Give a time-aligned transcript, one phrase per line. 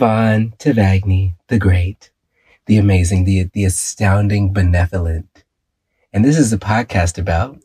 [0.00, 2.10] me is Tavon Tavagni, the great,
[2.66, 5.44] the amazing, the the astounding, benevolent.
[6.12, 7.58] And this is a podcast about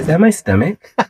[0.00, 0.94] Is that my stomach?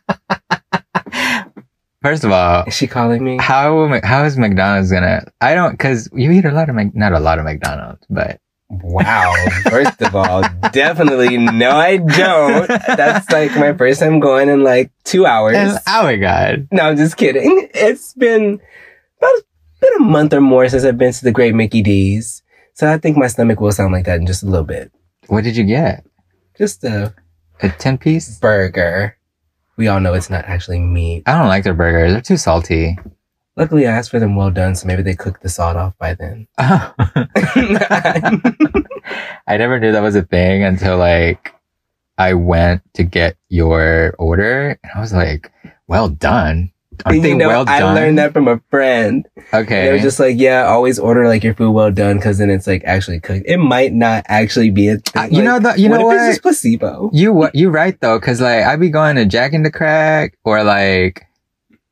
[2.03, 3.39] First of all, Is she calling me?
[3.41, 5.25] how how is McDonald's gonna?
[5.41, 8.41] I don't because you eat a lot of Mc, not a lot of McDonald's, but
[8.69, 9.33] Wow.
[9.71, 10.43] First of all,
[10.73, 12.67] definitely no, I don't.
[12.69, 15.57] That's like my first time going in like two hours.
[15.57, 17.69] and, oh my god, No, I'm just kidding.
[17.75, 18.61] It's been
[19.19, 19.35] about
[19.81, 22.43] been a month or more since I've been to the Great Mickey D's.
[22.75, 24.93] So I think my stomach will sound like that in just a little bit.
[25.29, 26.05] what did you get?
[26.59, 27.15] Just a
[27.63, 28.39] A ten piece?
[28.39, 29.17] burger.
[29.77, 31.25] We all know it's not actually meat.
[31.27, 32.97] I don't like their burgers; they're too salty.
[33.57, 36.15] Luckily, I asked for them well done, so maybe they cooked the salt off by
[36.15, 36.47] then.
[36.59, 36.93] I
[39.57, 41.53] never knew that was a thing until like
[42.19, 45.51] I went to get your order, and I was like,
[45.89, 46.73] "Well done."
[47.05, 47.95] They you know, well I done?
[47.95, 49.27] learned that from a friend.
[49.53, 49.87] Okay.
[49.87, 52.67] They were just like, yeah, always order like your food well done because then it's
[52.67, 53.45] like actually cooked.
[53.47, 55.23] It might not actually be a thing.
[55.23, 56.01] Uh, you know the- you know what?
[56.01, 56.17] If what?
[56.29, 57.11] it's just placebo.
[57.13, 60.37] You what you right though, cause like I be going to Jack in the Crack
[60.45, 61.27] or like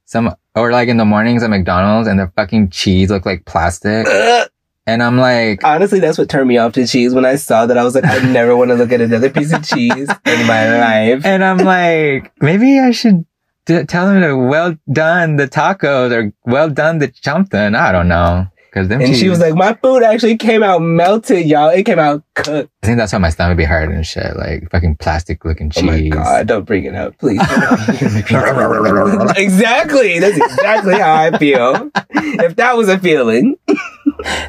[0.05, 4.07] some or like in the mornings at McDonald's and the fucking cheese look like plastic,
[4.87, 7.13] and I'm like, Honestly, that's what turned me off to cheese.
[7.15, 9.53] When I saw that, I was like, I never want to look at another piece
[9.53, 10.79] of cheese in my
[11.11, 11.25] life.
[11.25, 13.25] and I'm like, maybe I should
[13.67, 17.75] tell them to well done the tacos or well done the something.
[17.75, 20.81] I don't know, cause them And cheese, she was like, my food actually came out
[20.81, 21.69] melted, y'all.
[21.71, 22.71] It came out cooked.
[22.83, 25.81] I think that's why my stomach be hurt and shit, like fucking plastic looking Oh
[25.81, 25.85] cheese.
[25.85, 27.41] my God, don't bring it up, please.
[29.37, 30.19] exactly.
[30.19, 31.91] That's exactly how I feel.
[32.11, 33.57] If that was a feeling,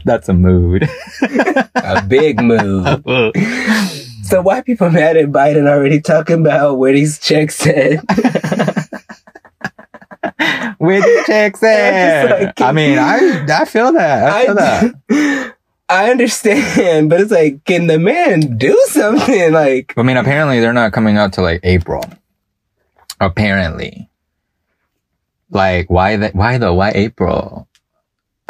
[0.04, 0.88] That's a mood.
[1.76, 2.86] a big mood.
[4.24, 8.04] So why people mad at Biden already talking about where these checks at?
[10.80, 11.24] With the
[11.64, 12.30] in.
[12.46, 14.30] like- I mean, I I feel that.
[14.32, 15.56] I feel that.
[15.90, 19.52] I understand, but it's like, can the man do something?
[19.52, 22.04] Like, I mean, apparently they're not coming out till like April.
[23.20, 24.10] Apparently.
[25.52, 26.74] Like, why the, why though?
[26.74, 27.68] Why April?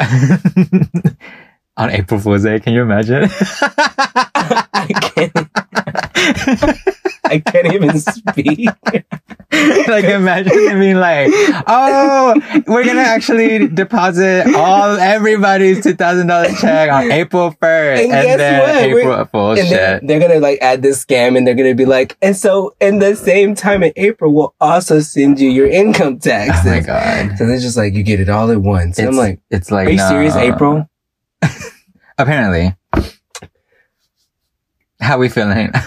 [1.78, 3.28] On April Fool's Day, can you imagine?
[3.28, 5.32] I can't,
[7.30, 8.68] I can't even speak.
[9.88, 11.28] like, imagine being like,
[11.66, 12.34] oh,
[12.66, 18.26] we're gonna actually deposit all everybody's two thousand dollars check on April first, And and,
[18.26, 19.00] guess then what?
[19.00, 20.06] April Fool's shit.
[20.06, 23.14] they're gonna like add this scam, and they're gonna be like, and so in the
[23.16, 26.66] same time in April, we'll also send you your income taxes.
[26.66, 27.38] Oh my god!
[27.38, 28.98] So they're just like, you get it all at once.
[28.98, 30.08] And I'm It's- like, it's like, are you no.
[30.08, 30.88] serious, April?
[32.18, 32.74] Apparently.
[35.00, 35.72] How we feeling?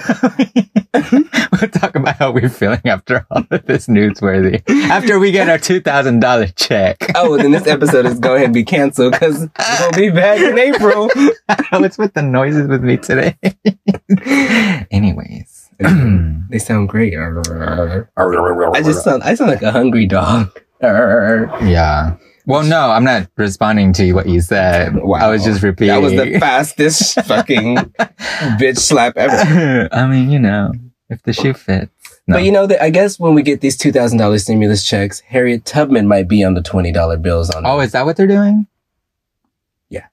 [0.93, 4.61] we'll talk about how we're feeling after all of this newsworthy.
[4.89, 6.97] After we get our two thousand dollar check.
[7.15, 9.47] Oh, then this episode is going to be canceled because
[9.79, 11.09] we'll be back in April.
[11.71, 13.37] What's with the noises with me today?
[14.91, 15.69] Anyways.
[15.79, 17.15] they sound great.
[17.15, 20.59] I just sound, I sound like a hungry dog.
[20.81, 22.17] yeah.
[22.45, 24.95] Well, no, I'm not responding to what you said.
[24.95, 25.19] Wow.
[25.19, 25.93] I was just repeating.
[25.93, 27.75] That was the fastest fucking
[28.57, 29.89] bitch slap ever.
[29.91, 30.71] I mean, you know,
[31.09, 31.91] if the shoe fits.
[32.27, 32.35] No.
[32.35, 35.19] But you know that I guess when we get these two thousand dollars stimulus checks,
[35.21, 37.65] Harriet Tubman might be on the twenty dollar bills on.
[37.65, 38.67] Oh, is that what they're doing?
[39.89, 40.07] Yeah.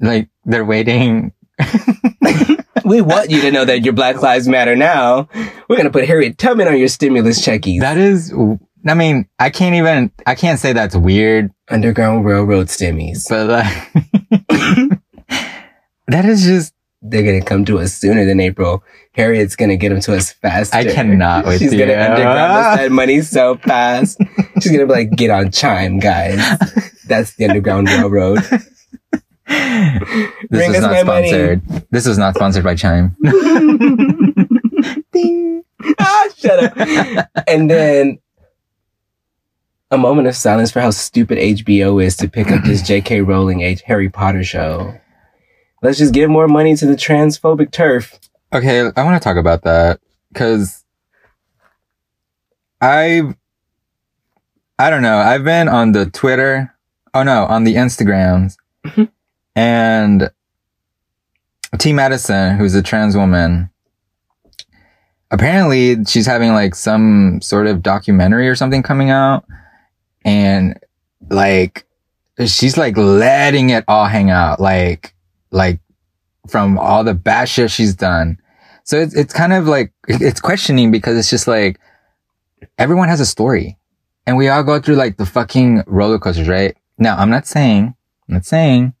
[0.00, 1.32] Like they're waiting.
[2.84, 5.28] we want you to know that your Black Lives Matter now.
[5.68, 7.80] We're gonna put Harriet Tubman on your stimulus checkies.
[7.80, 8.32] That is,
[8.86, 13.28] I mean, I can't even, I can't say that's weird, Underground Railroad stimmies.
[13.28, 15.00] but like,
[16.08, 18.82] that is just, They're gonna come to us sooner than April.
[19.12, 20.76] Harriet's gonna get them to us faster.
[20.76, 24.18] I cannot with She's gonna underground us that money so fast.
[24.60, 26.38] She's gonna be like, get on chime, guys.
[27.06, 28.38] That's the Underground Railroad.
[29.46, 31.28] this Bring was us not my money.
[31.28, 31.62] sponsored.
[31.90, 33.14] This was not sponsored by Chime.
[35.12, 35.62] Ding.
[35.98, 37.28] ah, shut up.
[37.46, 38.18] And then
[39.94, 43.22] a moment of silence for how stupid HBO is to pick up this J.K.
[43.22, 43.80] Rowling H.
[43.82, 44.98] Harry Potter show.
[45.82, 48.18] Let's just give more money to the transphobic TERF.
[48.52, 50.00] Okay, I want to talk about that
[50.32, 50.84] because
[52.80, 53.34] I,
[54.78, 55.18] I don't know.
[55.18, 56.74] I've been on the Twitter.
[57.14, 58.56] Oh no, on the Instagrams,
[59.56, 60.30] and
[61.78, 63.70] Ts Madison, who's a trans woman.
[65.30, 69.44] Apparently, she's having like some sort of documentary or something coming out,
[70.24, 70.78] and
[71.30, 71.84] like
[72.46, 75.14] she's like letting it all hang out, like
[75.50, 75.80] like
[76.48, 78.38] from all the bad shit she's done.
[78.84, 81.80] So it's it's kind of like it's questioning because it's just like
[82.78, 83.78] everyone has a story.
[84.26, 86.76] and we all go through like the fucking roller coasters, right?
[86.98, 87.94] Now, I'm not saying,
[88.28, 88.94] I'm not saying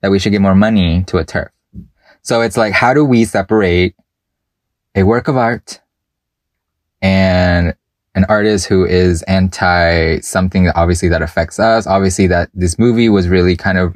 [0.00, 1.50] that we should give more money to a TERF.
[2.22, 3.94] So it's like, how do we separate
[4.94, 5.80] a work of art
[7.00, 7.74] and
[8.16, 11.86] an artist who is anti something that obviously that affects us?
[11.86, 13.94] Obviously that this movie was really kind of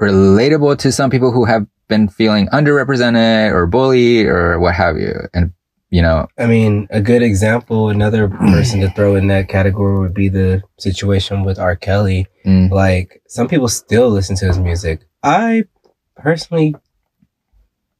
[0.00, 5.14] relatable to some people who have been feeling underrepresented or bullied or what have you.
[5.34, 5.52] And,
[5.90, 10.14] you know, I mean, a good example, another person to throw in that category would
[10.14, 11.74] be the situation with R.
[11.76, 12.28] Kelly.
[12.46, 15.00] mm, Like, some people still listen to his music.
[15.22, 15.64] I
[16.16, 16.76] personally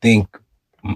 [0.00, 0.28] think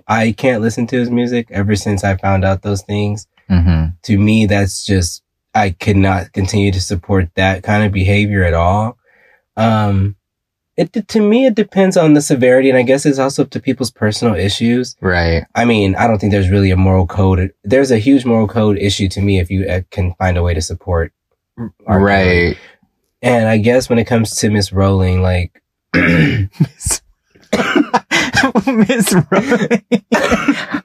[0.06, 3.26] I can't listen to his music ever since I found out those things.
[3.50, 3.94] Mhm.
[4.02, 5.22] To me, that's just,
[5.54, 8.98] I could not continue to support that kind of behavior at all.
[9.56, 10.16] Um,
[10.76, 12.68] it, to me, it depends on the severity.
[12.68, 14.96] And I guess it's also up to people's personal issues.
[15.00, 15.44] right.
[15.54, 17.52] I mean, I don't think there's really a moral code.
[17.62, 20.54] There's a huge moral code issue to me if you uh, can find a way
[20.54, 21.12] to support.
[21.86, 22.56] Right.
[23.22, 25.62] And I guess when it comes to Miss Rowling, like,
[28.66, 29.82] Miss Miss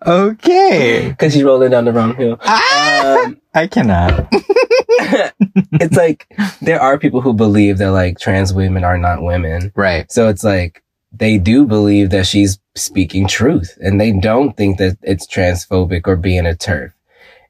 [0.08, 1.16] okay.
[1.18, 2.38] cause she's rolling down the wrong hill.
[2.42, 4.28] Ah, Um, I cannot.
[4.32, 6.28] it's like,
[6.62, 9.72] there are people who believe that like trans women are not women.
[9.76, 10.12] Right.
[10.12, 14.98] So it's like, they do believe that she's speaking truth and they don't think that
[15.02, 16.94] it's transphobic or being a TERF.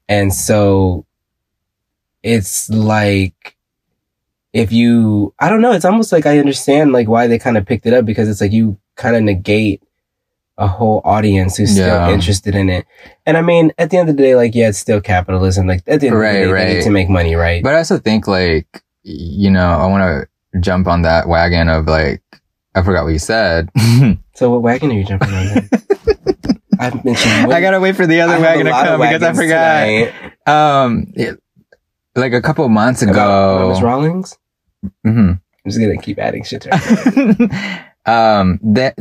[0.07, 1.05] And so
[2.23, 3.55] it's like,
[4.53, 7.65] if you, I don't know, it's almost like I understand like why they kind of
[7.65, 9.83] picked it up because it's like you kind of negate
[10.59, 12.11] a whole audience who's still Yeah.
[12.11, 12.85] interested in it.
[13.25, 15.65] And I mean, at the end of the day, like, yeah, it's still capitalism.
[15.67, 17.63] Like, at the end Right, of the day, they need to make money, right?
[17.63, 20.03] But I also think like, you know, I want
[20.53, 22.21] to jump on that wagon of like,
[22.75, 23.69] I forgot what you said.
[24.35, 25.69] so what wagon are you jumping on?
[26.79, 27.51] I've mentioned.
[27.51, 29.85] I gotta wait for the other wagon to come because I forgot.
[29.85, 30.13] tonight.
[30.47, 31.41] Um, it-
[32.15, 33.11] like a couple of months About
[33.61, 33.69] ago.
[33.69, 34.37] Miss Rawlings.
[35.05, 35.39] Mhm.
[35.39, 36.69] I'm just gonna keep adding shit to
[38.05, 38.95] um, that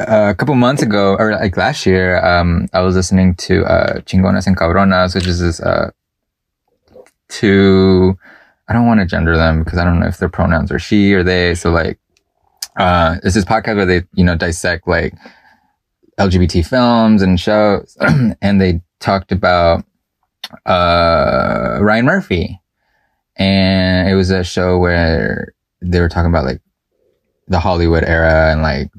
[0.00, 4.00] uh, a couple months ago, or like last year, um, I was listening to uh,
[4.00, 5.90] Chingonas and Cabronas, which is this uh,
[7.28, 8.18] two.
[8.68, 11.12] I don't want to gender them because I don't know if their pronouns are she
[11.12, 11.54] or they.
[11.54, 11.98] So like,
[12.76, 15.14] uh, it's this podcast where they you know dissect like
[16.18, 17.96] LGBT films and shows,
[18.42, 19.84] and they talked about
[20.66, 22.60] uh Ryan Murphy,
[23.36, 26.60] and it was a show where they were talking about like
[27.48, 28.90] the Hollywood era and like,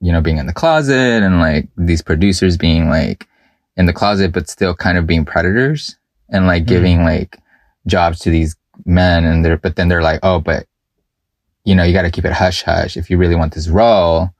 [0.00, 3.26] you know, being in the closet and like these producers being like
[3.76, 5.96] in the closet, but still kind of being predators
[6.28, 6.68] and like Mhm.
[6.68, 7.38] giving like
[7.86, 9.24] jobs to these men.
[9.24, 10.66] And they're, but then they're like, oh, but
[11.64, 12.96] you know, you got to keep it hush hush.
[12.96, 14.30] If you really want this role,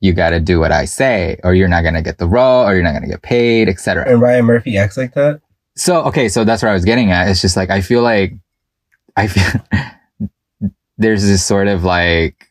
[0.00, 2.66] you got to do what I say or you're not going to get the role
[2.66, 4.04] or you're not going to get paid, etc.
[4.08, 5.40] and Ryan Murphy acts like that.
[5.76, 6.28] So, okay.
[6.28, 7.28] So that's what I was getting at.
[7.28, 8.32] It's just like, I feel like,
[9.16, 9.44] I feel
[10.98, 12.48] there's this sort of like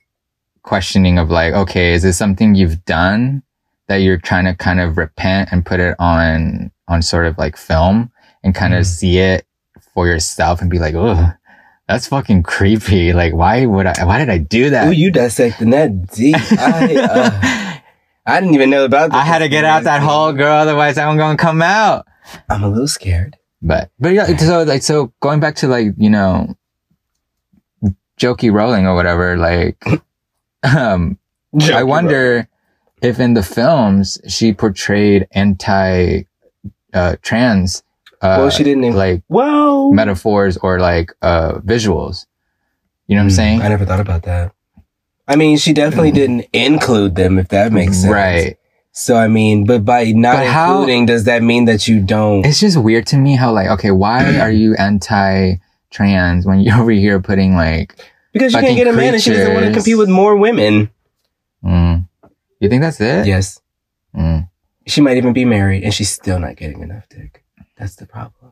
[0.66, 3.44] questioning of like, okay, is this something you've done
[3.88, 7.56] that you're trying to kind of repent and put it on, on sort of like
[7.56, 8.12] film
[8.44, 8.80] and kind Mhm.
[8.80, 9.46] of see it
[9.94, 11.32] for yourself and be like, oh,
[11.88, 13.14] that's fucking creepy.
[13.14, 14.88] Like, why would I, why did I do that?
[14.88, 16.36] Oh, you dissecting that deep.
[16.58, 17.80] I, uh,
[18.26, 19.18] I didn't even know about that.
[19.18, 20.52] I had to get out that hole, girl.
[20.58, 22.08] Otherwise, I'm going to come out.
[22.50, 23.38] I'm a little scared.
[23.62, 26.56] But but yeah, so like so going back to like you know,
[28.20, 29.38] jokey rolling or whatever.
[29.38, 29.78] Like,
[30.66, 31.18] um,
[31.62, 32.48] I wonder
[33.02, 36.24] if in the films she portrayed anti
[36.94, 37.84] uh, trans
[38.22, 38.86] uh, Well, she didn't.
[38.86, 42.26] Even, like well, metaphors or like uh visuals.
[43.08, 43.62] You know what I'm Hmm, saying?
[43.62, 44.52] I never thought about that.
[45.28, 48.12] I mean, she definitely didn't include them, if that makes sense.
[48.14, 48.58] Right.
[48.92, 52.46] So I mean, but by not But how- including, does that mean that you don't?
[52.46, 55.56] It's just weird to me how like okay, why are you anti
[55.92, 57.96] trans when you're over here putting like
[58.36, 60.90] Because you can't get a man, and she doesn't want to compete with more women.
[61.64, 62.06] mm,
[62.60, 63.26] you think that's it?
[63.26, 63.62] Yes,
[64.14, 64.50] Mm.
[64.86, 67.46] she might even be married, and she's still not getting enough dick.
[67.78, 68.52] That's the problem.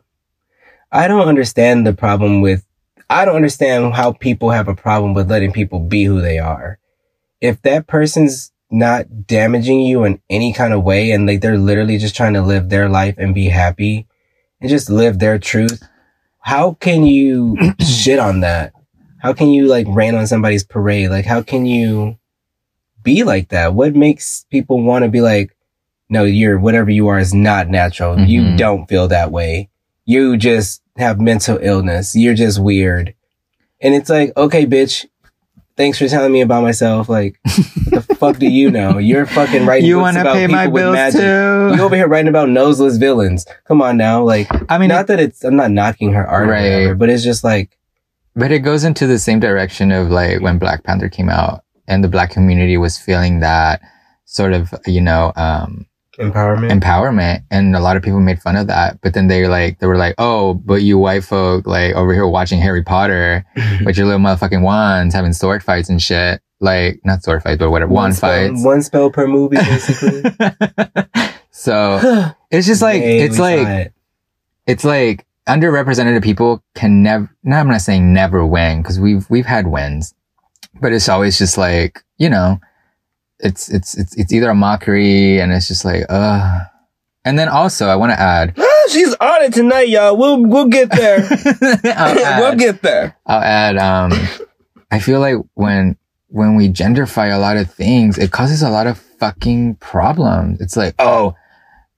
[0.89, 2.65] I don't understand the problem with.
[3.09, 6.79] I don't understand how people have a problem with letting people be who they are.
[7.41, 11.97] If that person's not damaging you in any kind of way and like they're literally
[11.97, 14.07] just trying to live their life and be happy
[14.61, 15.83] and just live their truth,
[16.39, 18.71] how can you shit on that?
[19.23, 21.09] How can you like rain on somebody's parade?
[21.09, 22.17] Like how can you
[23.01, 23.73] be like that?
[23.73, 25.55] What makes people want to be like,
[26.09, 28.19] no, you're whatever you are is not natural.
[28.19, 28.57] You Mhm.
[28.57, 29.69] don't feel that way.
[30.05, 32.15] You just have mental illness.
[32.15, 33.13] You're just weird.
[33.81, 35.05] And it's like, okay, bitch,
[35.77, 37.07] thanks for telling me about myself.
[37.09, 37.39] Like,
[37.89, 38.97] what the fuck do you know?
[38.97, 41.21] You're fucking writing You want to about pay my bills magic.
[41.21, 41.75] too?
[41.77, 43.45] You over here writing about noseless villains.
[43.65, 44.21] Come on now.
[44.23, 46.61] Like, I mean, not that it's, I'm not knocking her art Right.
[46.63, 47.77] whatever, but it's just like,
[48.35, 52.03] But it goes into the same direction of like when Black Panther came out and
[52.03, 53.81] the black community was feeling that
[54.25, 55.85] sort of, you know, um,
[56.17, 56.71] empowerment.
[56.71, 57.43] empowerment.
[57.51, 58.99] And a lot of people made fun of that.
[59.01, 62.27] But then they like, they were like, oh, but you white folk, like over here
[62.27, 63.45] watching Harry Potter
[63.85, 66.41] with your little motherfucking wands, having sword fights and shit.
[66.59, 68.63] Like, not sword fights, but whatever, wand spell, fights.
[68.63, 70.23] One spell per movie, basically.
[71.51, 73.93] so it's just like, it's like, it.
[74.65, 79.45] it's like underrepresented people can never no i'm not saying never win because we've we've
[79.45, 80.13] had wins
[80.81, 82.59] but it's always just like you know
[83.39, 86.59] it's it's it's it's either a mockery and it's just like uh
[87.25, 88.55] and then also i want to add
[88.89, 90.17] she's on it tonight, y'all.
[90.17, 91.25] We'll we'll get there.
[91.95, 93.17] I'll we'll get there.
[93.25, 94.11] I'll add um
[94.93, 95.97] i feel like when
[96.27, 100.77] when we genderfy a lot of things it causes a lot of fucking problems it's
[100.77, 101.35] like oh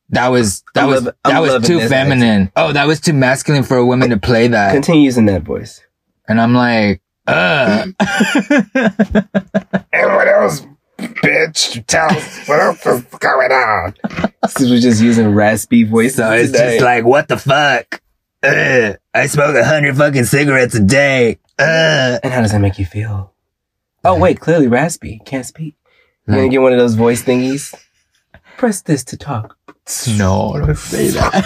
[0.09, 2.51] that was that I'm was loving- I'm that was too this feminine.
[2.55, 4.73] Oh, that was too masculine for a woman to play that.
[4.73, 5.81] Continue using that voice.
[6.27, 7.87] And I'm like, uh.
[9.93, 10.65] And what else,
[10.99, 11.85] bitch?
[11.87, 13.95] Tell us what else is going on.
[14.47, 16.73] Since we're just using raspy voices so it's today.
[16.73, 18.01] just like, what the fuck?
[18.43, 21.39] Uh, I smoke a hundred fucking cigarettes a day.
[21.57, 22.19] Uh.
[22.23, 23.33] and how does that make you feel?
[24.03, 25.21] Oh wait, clearly raspy.
[25.25, 25.75] Can't speak.
[26.27, 27.73] You're gonna get one of those voice thingies.
[28.57, 29.57] Press this to talk.
[30.17, 31.43] no, don't say that.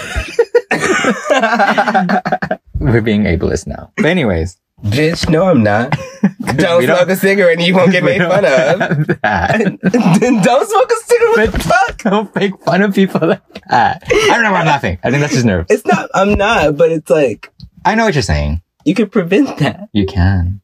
[2.79, 3.91] We're being ableist now.
[3.97, 4.57] But anyways.
[4.83, 5.91] Bitch, no, I'm not.
[6.55, 9.07] Don't smoke don't- a cigarette and you won't get made fun of.
[9.21, 9.57] that.
[10.21, 11.51] then don't smoke a cigarette.
[11.51, 14.03] But fuck, don't make fun of people like that.
[14.09, 14.97] I don't know why I'm laughing.
[15.03, 15.67] I think that's just nerves.
[15.69, 16.09] It's not.
[16.13, 16.77] I'm not.
[16.77, 17.51] But it's like
[17.85, 18.61] I know what you're saying.
[18.85, 19.89] you could prevent that.
[19.91, 20.61] You can.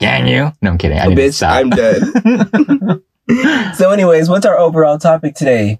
[0.00, 0.52] Can you?
[0.60, 0.98] No, I'm kidding.
[0.98, 1.52] I need to Bitch, stop.
[1.52, 3.02] I'm done.
[3.74, 5.78] so, anyways, what's our overall topic today?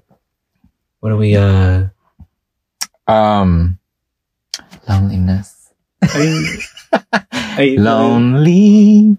[1.01, 1.37] What are we?
[1.37, 1.89] uh
[3.09, 3.79] um,
[4.89, 5.71] loneliness.
[6.03, 6.59] Are you,
[7.33, 9.17] are you Lonely.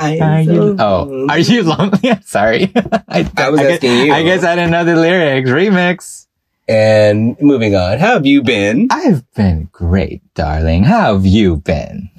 [0.00, 0.76] I Are so you?
[0.78, 1.98] Oh, are you lonely?
[2.10, 2.70] I'm sorry.
[3.08, 4.12] I, I was guess, asking you.
[4.12, 5.50] I guess I didn't know the lyrics.
[5.50, 6.26] Remix.
[6.68, 7.98] And moving on.
[7.98, 8.88] How have you been?
[8.90, 10.84] I've been great, darling.
[10.84, 12.10] How have you been?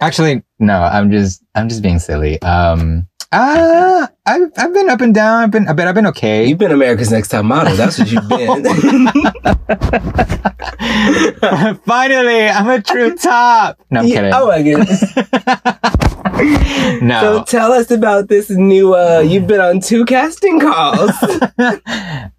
[0.00, 0.82] Actually, no.
[0.82, 2.42] I'm just, I'm just being silly.
[2.42, 5.42] Um, uh, I've, I've been up and down.
[5.42, 6.46] I've been, I bet I've been okay.
[6.46, 7.74] You've been America's Next Top Model.
[7.76, 8.64] That's what you've been.
[11.84, 13.78] Finally, I'm a true top.
[13.90, 14.32] No, I'm Yeah, kidding.
[14.34, 15.16] Oh my goodness.
[17.02, 17.20] no.
[17.20, 18.94] So tell us about this new.
[18.94, 21.10] uh You've been on two casting calls.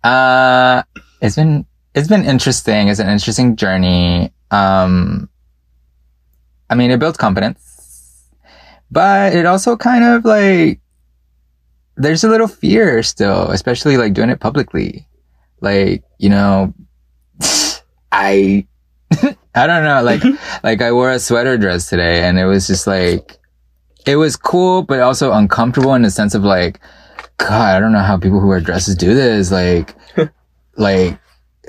[0.03, 0.83] uh,
[1.21, 2.87] it's been it's been interesting.
[2.87, 4.33] It's an interesting journey.
[4.51, 5.29] Um,
[6.69, 8.23] I mean, it builds confidence,
[8.91, 10.79] but it also kind of like
[11.97, 15.07] there's a little fear still, especially like doing it publicly.
[15.61, 16.73] Like you know,
[18.11, 18.65] I
[19.55, 20.01] I don't know.
[20.03, 20.21] Like
[20.63, 23.37] like I wore a sweater dress today, and it was just like
[24.05, 26.79] it was cool, but also uncomfortable in the sense of like.
[27.37, 29.51] God, I don't know how people who wear dresses do this.
[29.51, 29.93] Like,
[30.77, 31.19] like,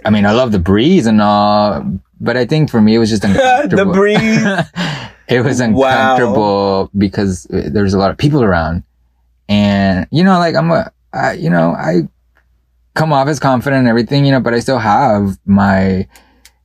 [0.04, 1.84] I mean, I love the breeze and all,
[2.20, 3.84] but I think for me it was just uncomfortable.
[3.86, 4.20] the breeze.
[5.28, 5.66] it was Wow.
[6.14, 8.84] uncomfortable because eh, there's a lot of people around,
[9.48, 12.02] and you know, like I'm a, I, you know, I
[12.94, 16.06] come off as confident and everything, you know, but I still have my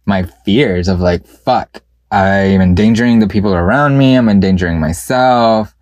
[0.05, 4.15] my fears of like, fuck, I'm endangering the people around me.
[4.15, 5.73] I'm endangering myself.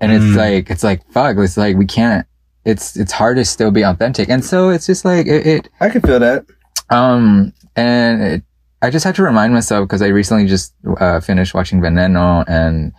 [0.00, 0.36] And it's Mm.
[0.36, 2.26] like, it's like, fuck, it's like, we can't,
[2.64, 4.28] it's, it's hard to still be authentic.
[4.28, 6.44] And so it's just like, it, it I can feel that.
[6.90, 8.42] um, and it,
[8.82, 12.92] I just had to remind myself because I recently just, uh, finished watching Veneno and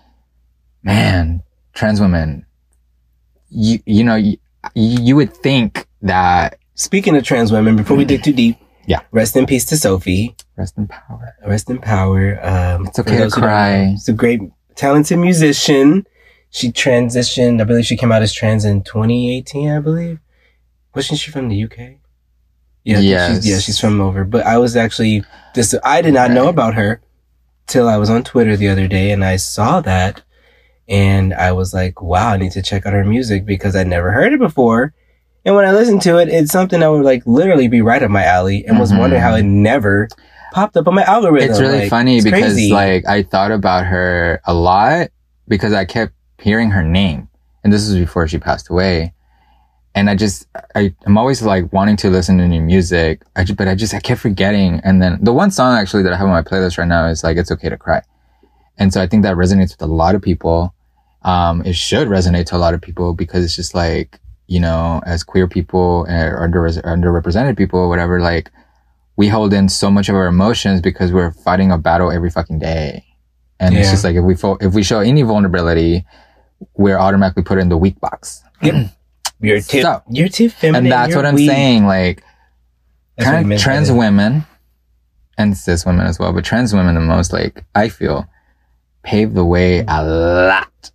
[0.83, 1.43] man,
[1.73, 2.45] trans women,
[3.49, 4.37] you, you know, you,
[4.75, 8.99] you would think that Speaking of trans women, before we dig too deep, Yeah.
[9.11, 10.35] rest in peace to Sophie.
[10.57, 11.35] rest in power.
[11.45, 12.39] Rest in power.
[12.45, 13.91] Um, It's okay to those who don't cry.
[13.93, 14.41] She's a great,
[14.75, 16.05] talented musician.
[16.51, 17.59] She transitioned.
[17.61, 19.69] I believe she came out as trans in 2018.
[19.71, 20.19] I believe.
[20.93, 21.97] Wasn't she from the UK?
[22.83, 23.35] Yeah, Yes.
[23.37, 24.23] she's, yeah, she's from over.
[24.23, 25.23] But I was actually
[25.55, 25.73] this.
[25.83, 27.01] I did not know about her
[27.65, 30.21] till I was on Twitter the other day, and I saw that,
[30.87, 34.11] and I was like, "Wow, I need to check out her music because I never
[34.11, 34.93] heard it before."
[35.45, 38.11] And when I listened to it, it's something that would like literally be right up
[38.11, 38.99] my alley, and was Mhm.
[38.99, 40.07] wondering how it never
[40.53, 41.49] popped up on my algorithm.
[41.49, 42.71] It's really Like, funny it's because crazy.
[42.71, 45.09] like I thought about her a lot
[45.47, 47.27] because I kept hearing her name
[47.63, 49.13] and this was before she passed away.
[49.95, 53.23] And I just, I, I'm always like wanting to listen to new music.
[53.35, 54.79] I just, but I just, I kept forgetting.
[54.83, 57.23] And then the one song actually that I have on my playlist right now is
[57.23, 58.01] like, It's Okay to Cry.
[58.77, 60.73] And so I think that resonates with a lot of people.
[61.27, 65.01] Um, it should resonate to a lot of people because it's just like, you know,
[65.05, 68.49] as queer people or under, underrepresented people or whatever, like
[69.17, 72.59] we hold in so much of our emotions because we're fighting a battle every fucking
[72.59, 73.03] day.
[73.59, 76.05] And it's just like, if we, fo- if we show any vulnerability,
[76.75, 78.43] we're automatically put in the weak box.
[79.41, 80.85] You're too, So- you're too feminine.
[80.85, 81.49] and that's what I'm weak.
[81.49, 81.85] saying.
[81.85, 82.23] Like,
[83.15, 83.93] what he trans, meant by trans that.
[83.95, 84.45] women
[85.37, 88.25] and cis women as well, but trans women the most, like, I feel
[89.03, 90.91] pave the way a lot.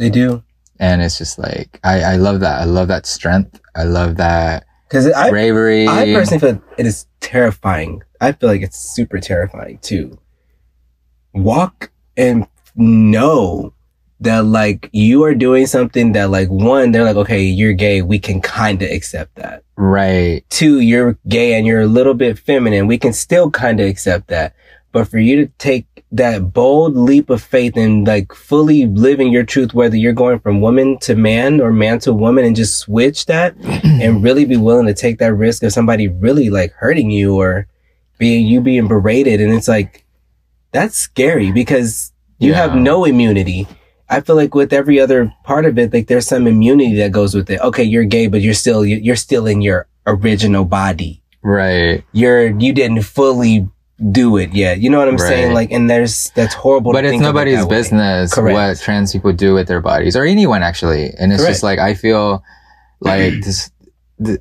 [0.00, 0.42] They do.
[0.78, 2.62] And it's just like, I, I love that.
[2.62, 3.60] I love that strength.
[3.76, 5.86] I love that Because I, bravery.
[5.86, 8.02] I personally feel it is terrifying.
[8.18, 10.18] I feel like it's super terrifying to
[11.34, 13.74] walk and know
[14.20, 18.00] that like you are doing something that like one, they're like, okay, you're gay.
[18.02, 19.64] We can kind of accept that.
[19.76, 20.44] right.
[20.50, 22.86] Two, you're gay and you're a little bit feminine.
[22.86, 24.54] We can still kind of accept that.
[24.92, 29.44] But for you to take that bold leap of faith and like fully living your
[29.44, 33.26] truth, whether you're going from woman to man or man to woman and just switch
[33.26, 37.36] that and really be willing to take that risk of somebody really like hurting you
[37.36, 37.66] or
[38.18, 39.40] being you being berated.
[39.40, 40.04] And it's like,
[40.72, 43.68] that's scary because you have no immunity.
[44.08, 47.34] I feel like with every other part of it, like there's some immunity that goes
[47.34, 47.60] with it.
[47.60, 51.22] Okay, you're gay, but you're still, you're still in your original body.
[51.42, 52.04] Right.
[52.12, 53.68] You're, you didn't fully
[54.12, 54.80] do it yet.
[54.80, 55.52] You know what I'm saying?
[55.52, 56.92] Like, and there's, that's horrible.
[56.92, 58.54] But to it's think of it nobody's business Correct.
[58.54, 61.10] what trans people do with their bodies or anyone actually.
[61.18, 62.42] And it's just like, I feel
[63.00, 63.70] like this,
[64.18, 64.40] the,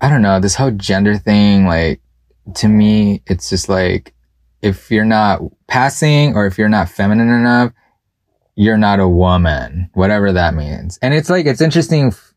[0.00, 2.00] I don't know, this whole gender thing, like
[2.56, 4.14] to me, it's just like,
[4.60, 7.72] if you're not passing or if you're not feminine enough,
[8.56, 10.98] you're not a woman, whatever that means.
[11.00, 12.34] And it's like, it's interesting f-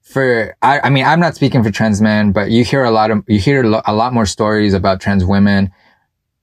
[0.00, 3.10] for, I, I mean, I'm not speaking for trans men, but you hear a lot
[3.10, 5.72] of, you hear a lot more stories about trans women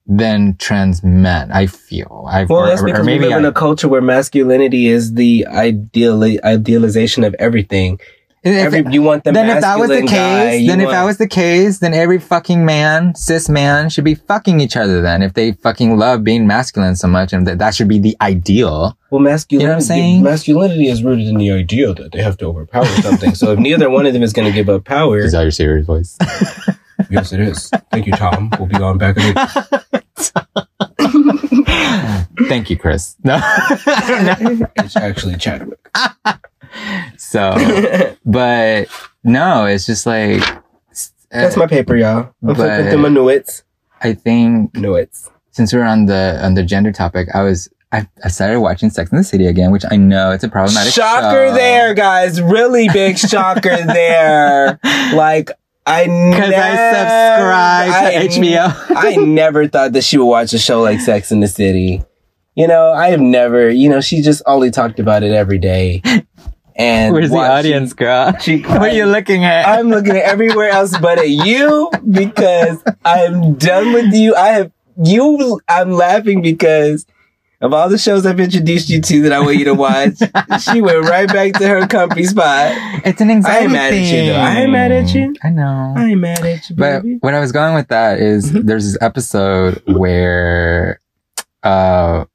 [0.07, 2.25] than trans men, I feel.
[2.29, 5.45] I, Well, or, that's because we maybe live in a culture where masculinity is the
[5.47, 7.99] ideal idealization of everything.
[8.43, 10.07] if- Every, you want the then if that was the guy,
[10.51, 13.89] case, you then if want- that was the case, then every fucking man, cis man,
[13.89, 15.01] should be fucking each other.
[15.01, 18.15] Then, if they fucking love being masculine so much, and that that should be the
[18.21, 18.97] ideal.
[19.09, 20.23] well, masculinity, You know what I'm saying?
[20.23, 23.35] masculinity is rooted in the idea that they have to overpower something.
[23.35, 25.51] so if neither one of them is going to give up power, Is that your
[25.51, 26.17] serious voice?
[27.09, 27.69] yes, it is.
[27.91, 28.49] Thank you, Tom.
[28.57, 29.35] We'll be on back again.
[32.47, 33.15] Thank you, Chris.
[33.23, 33.39] No.
[34.77, 35.79] it's actually Chadwick.
[37.17, 37.55] so,
[38.25, 38.87] but
[39.23, 40.41] no, it's just like.
[41.29, 42.33] That's my paper, y'all.
[42.41, 43.63] I'm flipping But- through my nuits.
[43.99, 45.29] I think Nuits.
[45.51, 49.11] since we're on the on the gender topic, I was I, I started watching Sex
[49.11, 50.93] in the City again, which I know it's a problematic.
[50.93, 51.53] Shocker show.
[51.55, 52.39] there, guys.
[52.41, 54.79] Really big shocker there.
[55.15, 55.49] Like,
[55.87, 58.95] I Because I subscribe to HBO.
[58.95, 62.03] I never thought that she would watch a show like Sex in the City.
[62.55, 66.01] You know, I have never, you know, she just only talked about it every day.
[66.75, 68.33] And Where's the audience, girl?
[68.41, 69.67] She, What are you looking at?
[69.67, 74.35] I'm looking at everywhere else but at you because I'm done with you.
[74.35, 74.71] I have
[75.03, 75.59] you.
[75.67, 77.05] I'm laughing because
[77.61, 80.13] of all the shows I've introduced you to that I want you to watch.
[80.61, 82.71] she went right back to her comfy spot.
[83.05, 84.27] it's an anxiety I ain't mad at you, thing.
[84.27, 84.35] though.
[84.39, 85.35] I ain't mad at you.
[85.43, 85.93] I know.
[85.97, 87.17] I ain't mad at you, But baby.
[87.21, 88.65] what I was going with that is Mhm.
[88.67, 90.99] there's this episode where,
[91.63, 92.25] uh,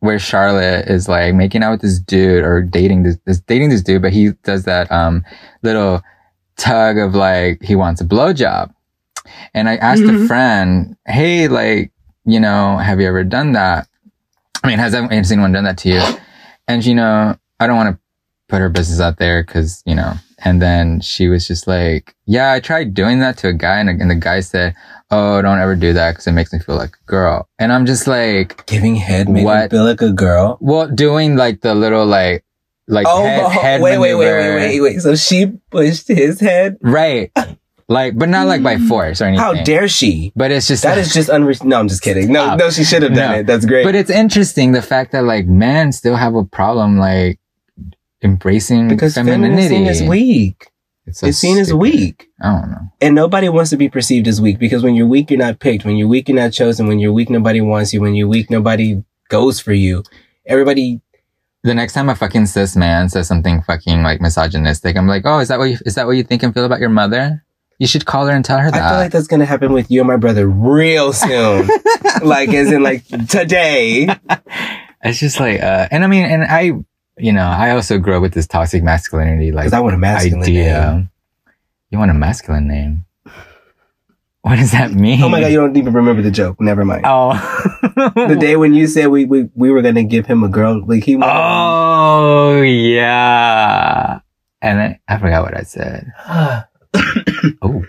[0.00, 3.82] where Charlotte is like making out with this dude or dating this, this dating this
[3.82, 5.24] dude, but he does that, um,
[5.62, 6.02] little
[6.56, 8.70] tug of like, he wants a blowjob.
[9.54, 10.26] And I asked a Mhm.
[10.28, 11.90] friend, Hey, like,
[12.24, 13.87] you know, have you ever done that?
[14.62, 16.02] I mean, has, has anyone done that to you?
[16.66, 18.00] And, you know, I don't want to
[18.48, 22.52] put her business out there because, you know, and then she was just like, yeah,
[22.52, 24.74] I tried doing that to a guy and, and the guy said,
[25.10, 27.48] oh, don't ever do that because it makes me feel like a girl.
[27.58, 29.70] And I'm just like, Giving head made me What?
[29.70, 30.58] feel like a girl.
[30.60, 32.44] well, doing like the little like,
[32.86, 35.00] like Oh, head, oh, head wait, wait, wait, wait, wait, wait.
[35.00, 36.78] So she pushed his head.
[36.80, 37.32] Right.
[37.90, 38.86] Like, but not like by mm.
[38.86, 39.42] force or anything.
[39.42, 40.30] How dare she?
[40.36, 42.30] But it's just, That is just unre- No, I'm just kidding.
[42.30, 42.58] No, Stop.
[42.58, 43.38] no, she should have done No.
[43.38, 43.46] it.
[43.46, 43.84] That's great.
[43.84, 47.40] but it's interesting the fact that like men still have a problem like
[48.22, 49.90] embracing because femininity femininity.
[49.90, 50.70] is weak.
[51.06, 52.28] It's, so it's seen as weak.
[52.42, 52.92] I don't know.
[53.00, 55.86] And nobody wants to be perceived as weak because when you're weak, you're not picked.
[55.86, 56.86] When you're weak, you're not chosen.
[56.88, 58.02] When you're weak, nobody wants you.
[58.02, 60.02] When you're weak, nobody goes for you.
[60.44, 61.00] Everybody,
[61.62, 65.38] The next time a fucking cis man says something fucking like misogynistic, I'm like, oh,
[65.38, 67.42] is that what you, is that what you think and feel about your mother?
[67.78, 68.82] You should call her and tell her that.
[68.82, 71.68] I feel like that's going to happen with you and my brother real soon.
[72.22, 74.08] like, as in like today.
[75.04, 76.72] it's just like, uh, and I mean, and I,
[77.18, 80.42] you know, I also grew up with this toxic masculinity like I want a masculine
[80.42, 80.92] idea.
[80.92, 81.10] name.
[81.90, 83.04] You want a masculine name?
[84.42, 85.22] What does that mean?
[85.22, 86.60] Oh my god, you don't even remember the joke.
[86.60, 87.02] Never mind.
[87.04, 87.34] Oh.
[88.14, 91.04] The day when you said we we, we were gonna give him a girl, like
[91.04, 91.18] he.
[91.20, 94.20] Oh yeah.
[94.62, 96.12] And I forgot what I said.
[97.62, 97.84] Oh,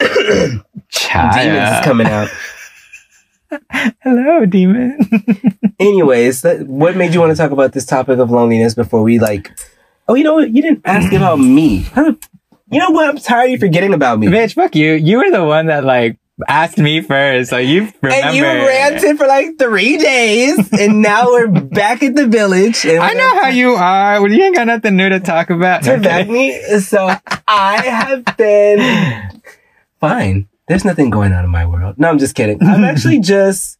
[0.00, 2.28] Demons is coming out.
[4.00, 4.98] Hello, demon.
[5.80, 9.18] Anyways, that, what made you want to talk about this topic of loneliness before we
[9.18, 9.50] like?
[10.08, 10.50] Oh, you know what?
[10.50, 11.80] You didn't ask about me.
[11.82, 12.16] How
[12.70, 13.08] You know what?
[13.08, 14.28] I'm tired of you forgetting about me.
[14.28, 14.92] Bitch, fuck you.
[14.94, 16.18] You were the one that like
[16.48, 18.26] asked me first, so you remember.
[18.26, 22.84] And you ranted for like three days, and now we're back at the village.
[22.84, 24.20] And I know how you are.
[24.22, 25.82] Well, you ain't got nothing new to talk about.
[25.84, 26.58] to back me.
[26.80, 27.10] So
[27.46, 29.40] I have been
[30.00, 30.48] fine.
[30.68, 31.96] There's nothing going on in my world.
[31.98, 32.62] No, I'm just kidding.
[32.62, 33.78] I'm actually just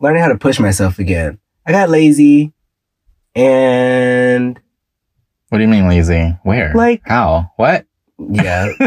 [0.00, 1.38] learning how to push myself again.
[1.64, 2.52] I got lazy
[3.34, 4.60] and
[5.48, 6.36] What do you mean lazy?
[6.42, 6.72] Where?
[6.74, 7.52] Like- how?
[7.56, 7.85] What?
[8.18, 8.68] Yeah.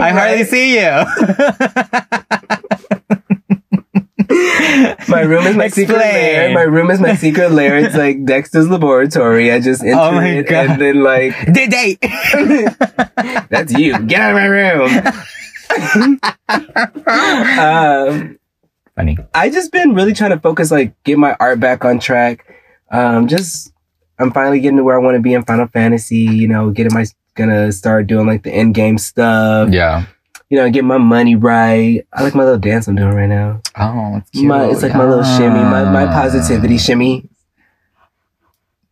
[0.00, 1.04] I hardly see you.
[5.08, 6.12] My room is my secret Explain.
[6.14, 6.52] lair.
[6.54, 7.78] My room is my secret lair.
[7.78, 9.50] It's like Dexter's laboratory.
[9.50, 10.70] I just enter Oh it God.
[10.70, 11.98] and then like Did date.
[13.50, 13.98] that's you.
[14.06, 14.90] Get out of my room.
[17.58, 18.38] um
[18.96, 19.16] Funny.
[19.32, 22.44] I just been really trying to focus, like, get my art back on track.
[22.90, 23.72] Um, just,
[24.18, 26.92] I'm finally getting to where I want to be in Final Fantasy, you know, getting
[26.94, 30.06] my, gonna start doing like the end game stuff, Yeah.
[30.50, 32.04] you know, get my money right.
[32.12, 33.60] I like my little dance I'm doing right now.
[33.78, 34.46] Oh, it's cute.
[34.46, 37.28] My, it's like my little shimmy, my, my positivity shimmy.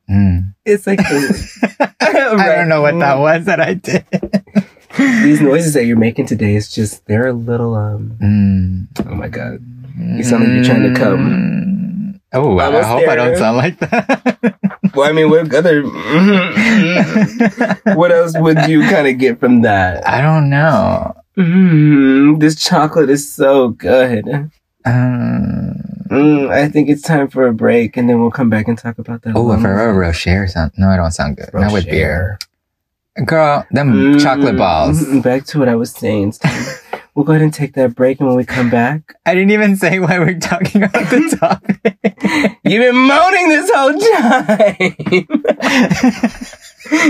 [0.09, 0.55] Mm.
[0.65, 2.13] It's like, the, I
[2.57, 4.05] don't know what that was that I did.
[4.97, 8.87] these noises that you're making today is just, they're a little, um, Mm.
[9.11, 9.59] oh my God.
[9.99, 11.86] You sound like you're trying to come.
[12.37, 14.55] Oh, I, I hope I don't sound like that.
[14.95, 15.83] Well, I mean, what other,
[17.95, 20.07] what else would you kind of get from that?
[20.09, 21.15] I don't know.
[21.37, 24.51] Mm, this chocolate is so good.
[24.85, 28.79] Um, Mm, I think it's time for a break, and then we'll come back and
[28.79, 29.35] talk about that.
[29.35, 29.59] oh, a.
[29.59, 30.71] Ferrero Rocher sound.
[30.79, 31.53] No, I don't sound good.
[31.53, 32.39] Not with beer.
[33.25, 35.03] Girl, them Mm, chocolate balls.
[35.03, 36.35] mm, Back to what I was saying.
[37.17, 39.75] We'll go ahead and take that break, and when we come back, I didn't even
[39.77, 41.97] say why we're talking about the topic.
[42.63, 44.97] you've been moaning this whole time.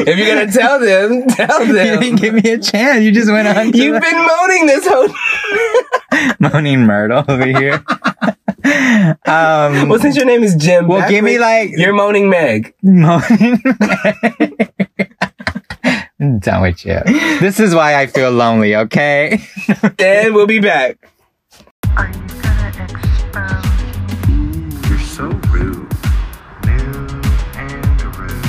[0.06, 1.94] if you're gonna tell them, tell them.
[1.94, 3.02] you didn't give me a chance.
[3.02, 5.08] You just went on You've been moaning this whole.
[6.38, 7.82] moaning Myrtle over here.
[9.26, 12.74] um, well, since your name is Jim, well, give me like you're moaning Meg.
[12.80, 13.60] moaning.
[16.18, 16.98] I'm done with you.
[17.40, 18.74] This is why I feel lonely.
[18.74, 19.40] Okay.
[19.98, 20.96] And we'll be back.
[21.96, 23.64] Are you gonna expose?
[24.88, 25.92] You're so rude.
[26.64, 27.20] New
[27.56, 28.46] and rude.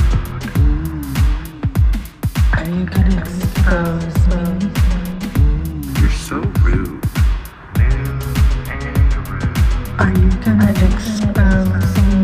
[2.54, 4.70] Are you gonna expose me?
[6.00, 7.04] You're so rude.
[7.76, 8.08] New
[8.72, 9.58] and rude.
[10.00, 12.16] Are you gonna expose me?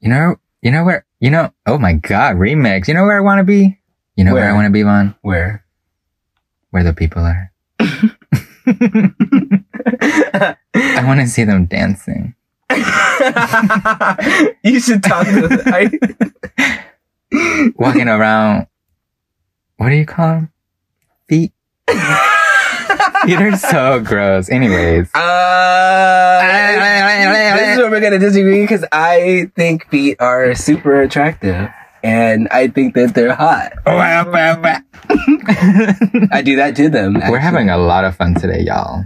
[0.00, 2.88] You know, you know where, you know, oh my God, remix.
[2.88, 3.78] You know where I want to be?
[4.16, 4.50] You know where, Where?
[4.50, 5.14] I want to be, Vaughn?
[5.22, 5.64] Where?
[6.70, 7.52] Where the people are.
[10.74, 12.34] I want to see them dancing.
[14.62, 15.62] you should talk to.
[15.66, 15.90] I,
[17.76, 18.66] Walking around.
[19.78, 20.52] What do you call them?
[21.28, 21.52] Feet?
[23.28, 24.48] Are so gross.
[24.50, 25.10] Anyways.
[25.14, 26.40] Uh,
[27.56, 31.68] this is where we're gonna disagree because I think feet are super attractive,
[32.02, 33.72] and I think that they're hot.
[36.32, 37.14] I do that to them.
[37.28, 39.04] We're having a lot of fun today, y'all.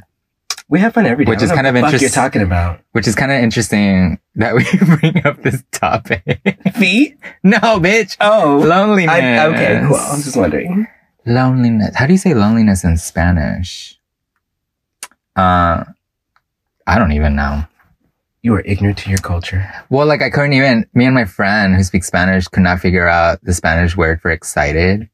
[0.69, 1.31] we have fun every day.
[1.31, 2.01] Which is kind of interesting.
[2.03, 4.65] You're talking about Which is kind of interesting that we
[5.01, 6.41] bring up this topic.
[6.75, 7.19] feet.
[7.43, 8.17] no, bitch.
[8.21, 9.11] Oh, Loneliness.
[9.15, 9.97] I, okay, cool.
[9.97, 10.87] I was just wondering.
[11.27, 11.97] Loneliness.
[11.97, 13.94] How do you say loneliness in Spanish?
[15.37, 15.85] Uh,
[16.87, 17.65] I don't even know.
[18.43, 19.67] You are ignorant to your culture.
[19.89, 23.09] Well, like I couldn't even, me and my friend who speaks Spanish could not figure
[23.09, 25.09] out the Spanish word for excited.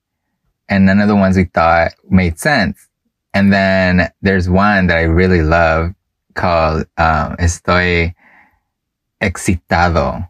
[0.68, 2.88] And none of the ones we thought made sense.
[3.32, 5.94] And then there's one that I really love
[6.34, 8.14] called, um, estoy
[9.20, 10.28] excitado.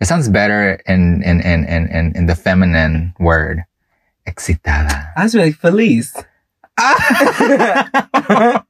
[0.00, 3.64] It sounds better in, in, in, in, in, in the feminine word.
[4.26, 5.10] Excitada.
[5.16, 6.14] I was like Feliz.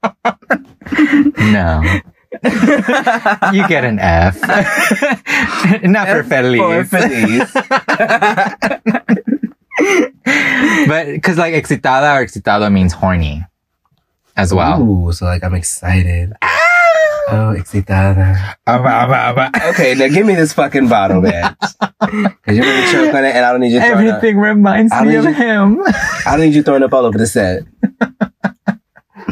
[1.52, 1.82] no.
[3.52, 4.40] You get an F.
[5.82, 6.60] Not for Feliz.
[6.60, 7.52] For Feliz.
[10.86, 13.44] but because like excitada or excitado means horny
[14.36, 14.82] as well.
[14.82, 16.32] Ooh, so like I'm excited.
[17.28, 18.54] Oh, excitada.
[18.66, 19.50] Aba, aba, aba.
[19.70, 21.56] Okay, now give me this fucking bottle, man.
[22.00, 24.16] Cause you're gonna choke on it, and I don't need you throwing up.
[24.16, 25.80] Everything reminds me of you- him.
[26.24, 27.62] I don't need you throwing up all over the set.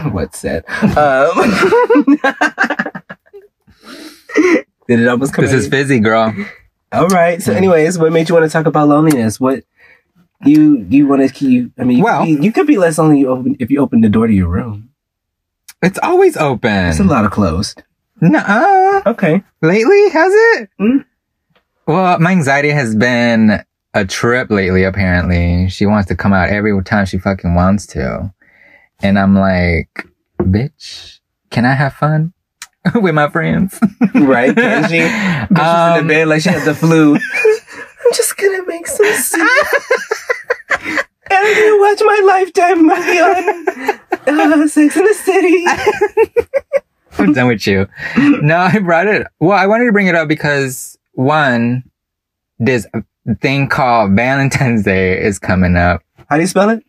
[0.12, 0.64] what set?
[0.96, 2.18] Um,
[4.88, 5.44] did it almost come?
[5.44, 5.58] This out?
[5.58, 6.34] is fizzy, girl.
[6.92, 7.42] all right.
[7.42, 9.40] So, anyways, what made you want to talk about loneliness?
[9.40, 9.64] What
[10.44, 11.72] you you want to keep?
[11.78, 14.08] I mean, you, Well- could be, you could be less lonely if you open the
[14.08, 14.90] door to your room.
[15.82, 16.86] It's always open.
[16.86, 17.82] It's a lot of closed.
[18.20, 19.02] Nuh-uh.
[19.06, 19.42] Okay.
[19.60, 20.70] Lately, has it?
[20.80, 21.04] Mm.
[21.86, 23.62] Well, my anxiety has been
[23.92, 25.68] a trip lately, apparently.
[25.68, 28.32] She wants to come out every time she fucking wants to.
[29.02, 30.06] And I'm like,
[30.40, 32.32] bitch, can I have fun
[32.94, 33.78] with my friends?
[34.14, 34.54] Right?
[34.56, 34.98] Can she?
[34.98, 35.56] Bitch in
[36.00, 37.14] Um, the bed like she has the flu.
[38.04, 39.48] I'm just gonna make some soup.
[40.80, 45.66] and I'm gonna watch my lifetime movie on uh, Sex in the City.
[47.18, 47.86] I'm done with you.
[48.16, 49.26] No, I brought it.
[49.40, 51.84] Well, I wanted to bring it up because one,
[52.58, 52.86] this
[53.40, 56.02] thing called Valentine's Day is coming up.
[56.28, 56.84] How do you spell it?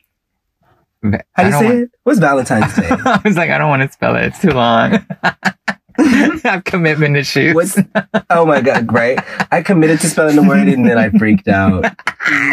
[1.14, 1.92] How do I you say want- it?
[2.04, 2.88] What's Valentine's Day?
[3.06, 4.26] I was like, I don't want to spell it.
[4.26, 5.06] It's too long.
[5.98, 7.56] I have commitment issues.
[7.56, 7.78] What's
[8.30, 9.18] oh my god, right?
[9.52, 11.86] I committed to spelling the word and then I freaked out.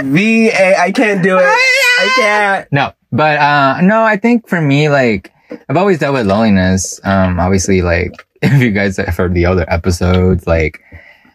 [0.04, 1.44] V A I can't do it.
[1.44, 2.72] I can't.
[2.72, 5.32] No, but uh no, I think for me, like
[5.68, 7.00] I've always dealt with loneliness.
[7.04, 8.12] Um, obviously, like
[8.42, 10.80] if you guys have heard the other episodes, like,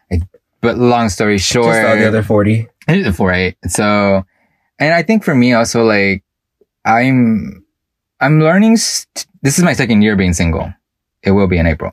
[0.09, 0.21] like
[0.61, 2.69] but long story short, Just the other forty.
[2.87, 3.57] I did four eight.
[3.67, 4.23] So,
[4.79, 6.23] and I think for me also, like
[6.87, 7.65] I'm,
[8.19, 8.77] I'm learning.
[8.77, 10.73] St- this is my second year being single.
[11.21, 11.91] It will be in April,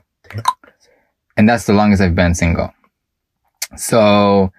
[1.37, 2.71] and that's the longest I've been single.
[3.75, 4.51] So,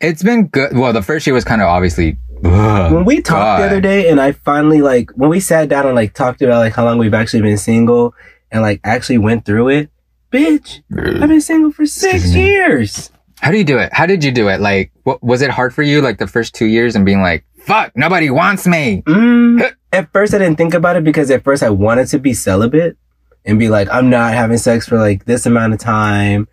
[0.00, 0.76] it's been good.
[0.76, 2.18] Well, the first year was kind of obviously.
[2.44, 5.86] ugh, when we talked the other day and I finally like when we sat down
[5.86, 8.14] and like talked about like how long we've actually been single
[8.50, 9.90] and like actually went through it,
[10.32, 13.10] bitch, I've been single for six years.
[13.42, 13.92] How do you do it?
[13.92, 14.60] How did you do it?
[14.60, 16.00] Like, what, was it hard for you?
[16.00, 19.02] Like the first two years and being like, fuck, nobody wants me.
[19.04, 22.34] Mm, at first I didn't think about it because at first I wanted to be
[22.34, 22.96] celibate
[23.44, 26.46] and be like, I'm not having sex for like this amount of time.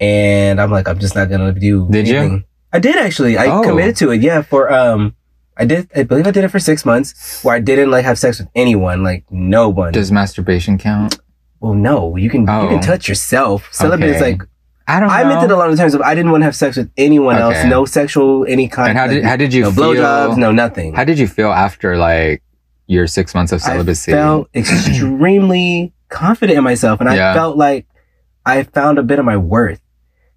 [0.00, 2.42] And I'm like, I'm just not gonna do Did you?
[2.72, 3.36] I did actually.
[3.36, 3.62] I Oh.
[3.62, 4.22] committed to it.
[4.22, 4.40] Yeah.
[4.40, 5.14] For, um,
[5.58, 8.18] I did, I believe I did it for six months where I didn't like have
[8.18, 9.92] sex with anyone, like no one.
[9.92, 11.18] Does masturbation count?
[11.60, 12.68] Well, no, you can you Oh.
[12.68, 13.68] can touch yourself.
[13.72, 14.40] Celibate is like
[14.96, 15.10] I don't.
[15.10, 17.36] I meant it along the terms of I didn't want to have sex with anyone
[17.36, 17.64] else.
[17.64, 18.90] No sexual any kind.
[18.90, 19.84] And how did, how did you no feel?
[19.94, 20.94] blowjobs, no nothing.
[20.94, 22.42] How did you feel after like
[22.86, 24.12] your six months of celibacy?
[24.12, 27.34] I felt extremely confident in myself, and I Yeah.
[27.34, 27.86] felt like
[28.44, 29.80] I found a bit of my worth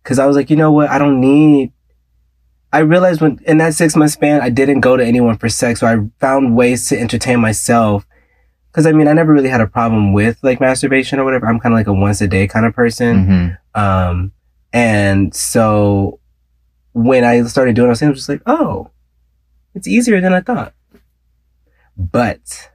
[0.04, 1.72] because I was like, you know what, I don't need.
[2.72, 5.80] I realized when in that six month span, I didn't go to anyone for sex,
[5.80, 8.06] so I found ways to entertain myself.
[8.72, 11.46] Because I mean, I never really had a problem with like masturbation or whatever.
[11.48, 13.58] I'm kind of like a once a day kind of person.
[13.76, 13.80] Mhm.
[13.80, 14.32] Um,
[14.74, 16.20] and so
[16.94, 18.90] when I started doing those things, I was just like, oh,
[19.74, 20.74] it's easier than I thought.
[21.96, 22.70] But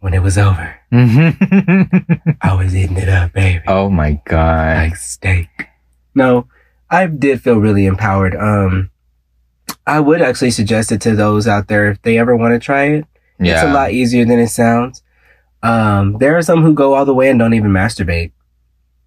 [0.00, 3.64] when it was over, I was eating it up, baby.
[3.66, 4.76] oh my god.
[4.90, 5.48] Like steak.
[6.14, 6.48] No,
[6.90, 8.34] I did feel really empowered.
[8.34, 8.90] Um,
[9.86, 12.84] I would actually suggest it to those out there if they ever want to try
[12.84, 13.06] it.
[13.38, 13.54] yeah.
[13.54, 15.02] It's a lot easier than it sounds.
[15.62, 18.32] Um, there are some who go all the way and don't even masturbate.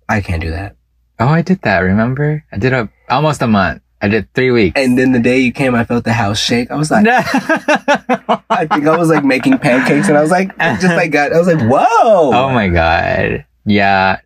[0.07, 0.75] I can't do that.
[1.19, 1.79] Oh, I did that.
[1.79, 2.43] Remember?
[2.51, 3.81] I did a almost a month.
[4.01, 4.79] I did three weeks.
[4.79, 6.71] And then the day you came, I felt the house shake.
[6.71, 10.95] I was like, I think I was like making pancakes and I was like, just
[10.95, 12.31] like got, I was like, whoa.
[12.33, 13.45] oh my god.
[13.65, 14.21] Yeah.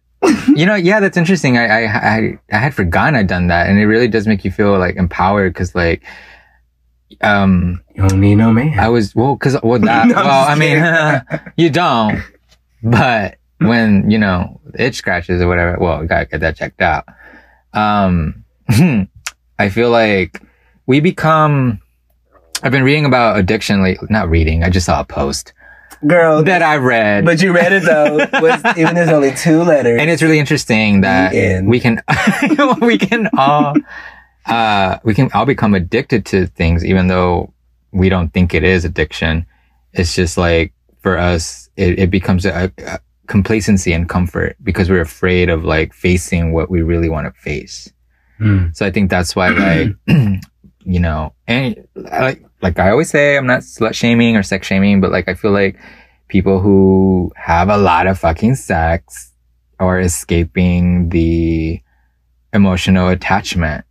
[0.55, 1.57] you know, yeah, that's interesting.
[1.57, 4.51] I, I, I, I had forgotten I'd done that, and it really does make you
[4.51, 6.01] feel like empowered because, like,
[7.19, 8.79] um, You don't need no man.
[8.79, 12.23] I was well, because well, that No, well, I mean, you don't,
[12.81, 17.05] but when you know itch scratches or whatever, well, you gotta get that checked out.
[17.73, 18.43] Um,
[19.59, 20.41] I feel like
[20.85, 21.79] we become.
[22.61, 24.07] I've been reading about addiction lately.
[24.09, 24.63] Not reading.
[24.63, 25.53] I just saw a post
[26.05, 28.17] Girl, that I read, but you read it though.
[28.41, 29.99] Was, even there's only two letters.
[30.01, 32.01] and it's really interesting that we can
[32.81, 33.75] we can all
[34.45, 37.53] uh we can all become addicted to things even though
[37.91, 39.45] we don't think it is addiction
[39.93, 45.01] it's just like for us it, it becomes a, a complacency and comfort because we're
[45.01, 47.91] afraid of like facing what we really want to face.
[48.39, 48.69] Hmm.
[48.73, 49.95] so i think that's why like
[50.85, 54.99] you know and like like i always say i'm not slut shaming or sex shaming
[55.01, 55.77] but like i feel like
[56.33, 59.31] people who have a lot of fucking sex
[59.79, 61.79] are escaping the
[62.53, 63.85] emotional attachment.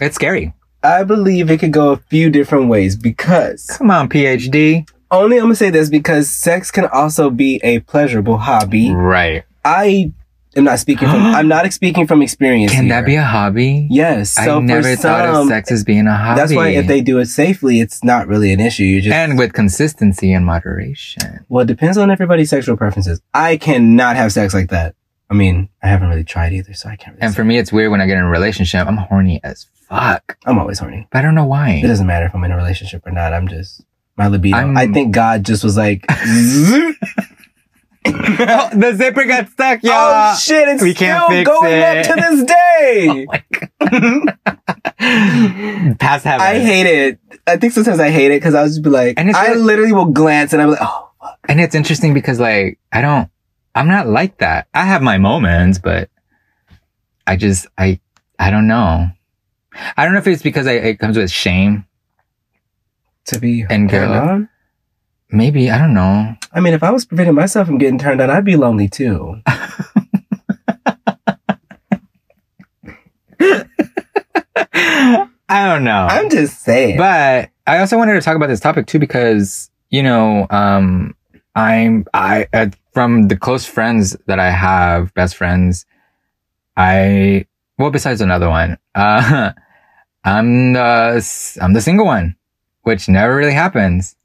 [0.00, 0.52] It's scary.
[0.84, 5.44] I believe it could go a few different ways because come on phd only I'm
[5.44, 8.90] gonna say this because sex can also be a pleasurable hobby.
[8.90, 10.12] right I
[10.56, 11.20] am not speaking from.
[11.38, 12.72] I'm not speaking from experience.
[12.72, 13.86] Can that be a hobby?
[13.90, 14.32] Yes.
[14.32, 16.40] So I never for thought of sex as being a hobby.
[16.40, 18.82] That's why if they do it safely, it's not really an issue.
[18.82, 21.44] You just and with consistency and moderation.
[21.48, 23.20] well, it depends on everybody's sexual preferences.
[23.32, 24.94] I cannot have sex like that.
[25.30, 27.16] I mean, I haven't really tried either, so I can't.
[27.16, 28.86] Really And for me, it's weird when I get in a relationship.
[28.86, 31.06] I'm horny as fuck, I'm always horny.
[31.10, 31.80] but I don't know why.
[31.82, 33.32] It doesn't matter if I'm in a relationship or not.
[33.32, 33.82] I'm just
[34.22, 34.56] my libido.
[34.56, 36.94] I'm- I think God just was like, Oh,
[38.74, 39.92] the zipper got stuck, y'all.
[40.32, 42.06] oh shit, it's we can't still going it.
[42.10, 43.26] up to this day.
[45.04, 46.46] Oh, Past heaven.
[46.46, 47.18] I hate it.
[47.46, 49.92] I think sometimes I hate it because I'll just be like, And I really- literally
[49.92, 51.10] will glance and I'm like, oh,
[51.48, 53.28] and it's interesting because like I don't,
[53.74, 54.68] I'm not like that.
[54.74, 56.08] I have my moments, but
[57.26, 57.98] I just I
[58.38, 59.08] I don't know.
[59.96, 61.84] I don't know if it's because I, it comes with shame.
[63.26, 64.20] To be And turned go.
[64.20, 64.48] on.
[65.30, 66.34] Maybe I don't know.
[66.52, 69.40] I mean, if I was preventing myself from getting turned on, I'd be lonely too.
[75.48, 76.06] I don't know.
[76.10, 76.96] I'm just saying.
[76.96, 81.14] But I also wanted to talk about this topic too because you know, um,
[81.54, 85.84] I'm I uh, from the close friends that I have, best friends.
[86.76, 87.46] I
[87.78, 89.52] well, besides another one, uh,
[90.24, 92.36] I'm the I'm the single one,
[92.82, 94.16] which never really happens.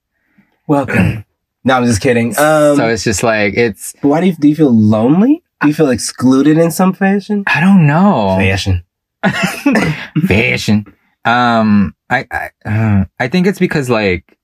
[0.67, 1.25] Welcome.
[1.63, 2.29] no, I'm just kidding.
[2.37, 5.43] Um, so it's just like it's why do you, do you feel lonely?
[5.61, 7.43] Do you feel excluded in some fashion?
[7.47, 8.35] I don't know.
[8.37, 8.83] Fashion.
[10.27, 10.93] fashion.
[11.25, 14.37] Um, I I, uh, I think it's because like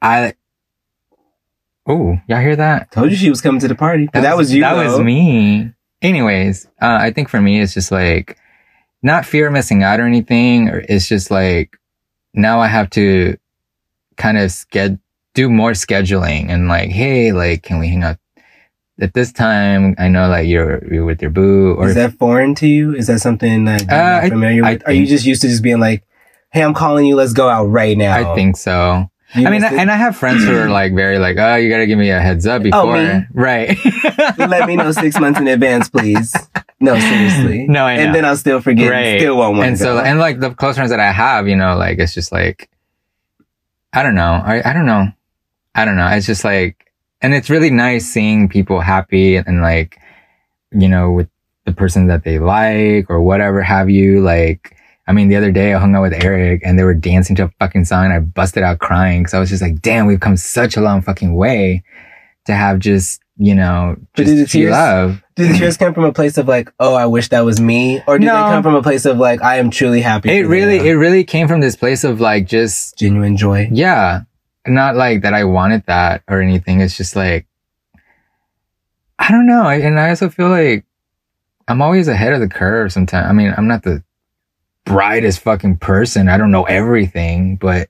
[0.00, 0.34] I.
[1.86, 2.90] Oh, y'all hear that?
[2.92, 4.08] Told you she was coming to the party.
[4.12, 4.60] That, was, you.
[4.60, 5.72] That was me.
[6.02, 8.36] Anyways, uh, I think for me, it's just like
[9.02, 11.78] not fear of missing out or anything, or it's just like
[12.34, 13.36] now I have to
[14.16, 14.98] kind of sched
[15.34, 18.18] do more scheduling and like, hey, like, can we hang out
[19.00, 19.94] at this time?
[19.98, 22.94] I know like you're you're with your boo, or Is that foreign to you?
[22.94, 24.88] Is that something that you're Uh, not familiar I with?
[24.88, 26.02] Are you just used to just being like,
[26.50, 27.14] "Hey, I'm calling you.
[27.14, 29.10] Let's go out right now." I think so.
[29.34, 31.78] You I mean, and I have friends who are like very like, oh, you got
[31.78, 33.76] to give me a heads up oh, before, Oh, right?
[34.38, 36.34] let me know six months in advance, please.
[36.80, 37.66] No, seriously.
[37.68, 38.02] No, I know.
[38.04, 38.90] And then I'll still forget.
[38.90, 39.04] Right.
[39.04, 40.00] And still won't want and so go.
[40.00, 42.70] and like the close friends that I have, you know, like it's just like
[43.92, 44.42] I don't know.
[44.44, 45.08] I I don't know.
[45.74, 46.08] I don't know.
[46.08, 49.98] It's just like and it's really nice seeing people happy and, and like
[50.72, 51.28] you know with
[51.66, 54.74] the person that they like or whatever have you like
[55.08, 57.44] I mean, the other day I hung out with Eric and they were dancing to
[57.44, 60.20] a fucking song and I busted out crying because I was just like, damn, we've
[60.20, 61.82] come such a long fucking way
[62.44, 65.22] to have just, you know, just did tears- love.
[65.34, 68.02] Did the tears come from a place of like, oh, I wish that was me?
[68.06, 68.34] Or did No.
[68.34, 70.30] they come from a place of like, I am truly happy?
[70.30, 73.68] It really, it really came from this place of like just genuine joy.
[73.72, 74.22] Yeah.
[74.66, 76.82] Not like that I wanted that or anything.
[76.82, 77.46] It's just like,
[79.18, 79.66] I don't know.
[79.68, 80.84] And I also feel like
[81.66, 83.26] I'm always ahead of the curve sometimes.
[83.28, 84.02] I mean, I'm not the
[84.88, 86.28] brightest fucking person.
[86.28, 87.88] I don't know everything, but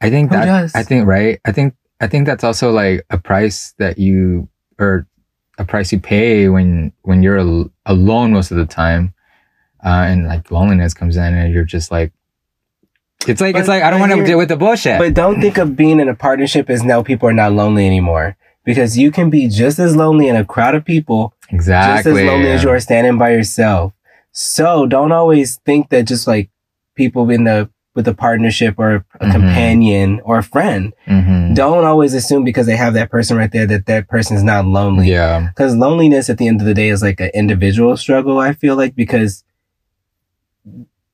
[0.00, 0.74] I think Who that, does?
[0.74, 1.40] I think, right.
[1.44, 4.48] I think, I think that's also like a price that you,
[4.78, 5.06] or
[5.58, 9.14] a price you pay when, when you're al- alone most of the time.
[9.84, 12.12] Uh, and like loneliness comes in and you're just like,
[13.26, 14.98] it's like, it's like, I don't want to deal with the bullshit.
[14.98, 18.36] But don't think of being in a partnership as now people are not lonely anymore.
[18.64, 22.12] Because you can be just as lonely in a crowd of people, Exactly.
[22.12, 23.92] just as lonely as you are standing by yourself.
[24.32, 26.50] So don't always think that just like
[26.96, 29.32] people in the with a partnership or a Mhm.
[29.32, 33.66] companion or a friend, hmm don't always assume because they have that person right there
[33.66, 35.10] that that person is not lonely.
[35.10, 35.48] Yeah.
[35.48, 38.74] Because loneliness at the end of the day is like an individual struggle, I feel
[38.74, 39.44] like, because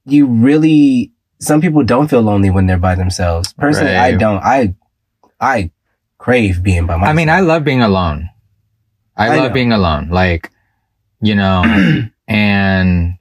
[0.05, 3.53] you really, some people don't feel lonely when they're by themselves.
[3.55, 4.39] Personally, I don't.
[4.45, 4.75] I,
[5.41, 5.71] I
[6.19, 7.11] crave being by myself.
[7.11, 8.31] I mean, I love being alone.
[9.17, 9.55] I, I love know.
[9.55, 10.09] being alone.
[10.11, 10.51] Like,
[11.21, 11.65] you know,
[12.29, 13.15] and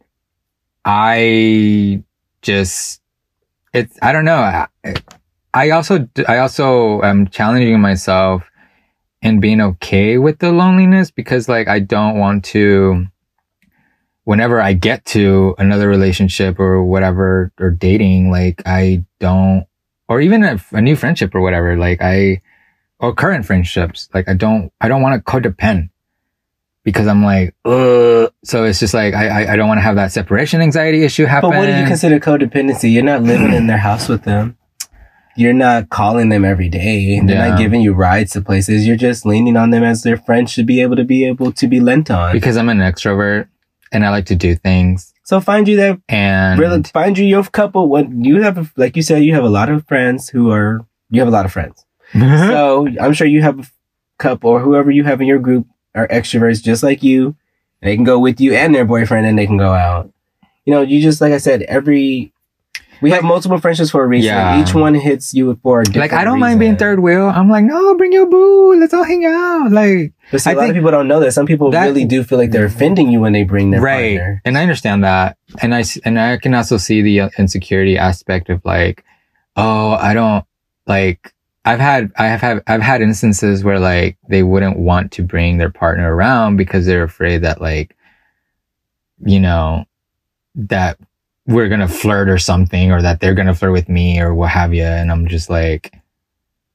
[0.86, 2.04] I
[2.42, 3.02] just,
[3.74, 4.38] it's, I don't know.
[4.38, 4.68] I,
[5.54, 8.44] I also, I also am challenging myself
[9.22, 13.08] in being okay with the loneliness because like, I don't want to,
[14.26, 19.66] whenever I get to another relationship or whatever, or dating, like, I don't,
[20.10, 22.42] or even a, a new friendship or whatever, like, I,
[23.00, 24.10] or current friendships.
[24.14, 25.90] Like I don't, I don't want to codepend
[26.88, 28.32] because I'm like, Ugh.
[28.46, 31.26] so it's just like, I, I, I don't want to have that separation anxiety issue
[31.26, 31.50] happen.
[31.50, 32.94] But what do you consider codependency?
[32.94, 34.58] You're not living in their house with them.
[35.36, 37.20] You're not calling them every day.
[37.20, 37.50] They're Yeah.
[37.50, 38.88] not giving you rides to places.
[38.88, 41.68] You're just leaning on them as their friend should be able to be able to
[41.68, 42.32] be lent on.
[42.32, 43.50] because I'm an extrovert
[43.92, 47.44] and I like to do things so find you that and really find you your
[47.44, 47.90] couple.
[47.90, 50.86] What you have, like you said, you have a lot of friends who are.
[51.10, 51.86] You have a lot of friends.
[52.14, 53.66] so I'm sure you have a
[54.20, 55.68] couple or whoever you have in your group
[55.98, 57.36] are extroverts just like you.
[57.82, 60.12] They can go with you and their boyfriend and they can go out.
[60.66, 62.34] You know, you just, like I said, every,
[63.02, 64.30] we have multiple friendships for a reason.
[64.30, 64.62] Yeah.
[64.62, 67.28] Each one hits you for a different Like I don't mind being third wheel.
[67.28, 68.80] I'm like, no, bring your boo.
[68.80, 69.72] Let's all hang out.
[69.72, 71.32] Like But see, I a lot of people don't know that.
[71.32, 74.18] Some people that- really do feel like they're offending you when they bring their right.
[74.18, 74.42] partner.
[74.46, 75.38] And I understand that.
[75.62, 79.06] And I, and I can also see the uh, insecurity aspect of like,
[79.56, 80.46] oh, I don't
[80.88, 81.34] like.
[81.68, 85.58] I've had I have had I've had instances where like they wouldn't want to bring
[85.58, 87.96] their partner around because they're afraid that like,
[89.26, 89.86] you know,
[90.56, 90.98] that
[91.46, 94.74] we're gonna flirt or something, or that they're gonna flirt with me or what have
[94.74, 94.84] you.
[94.84, 95.94] And I'm just like,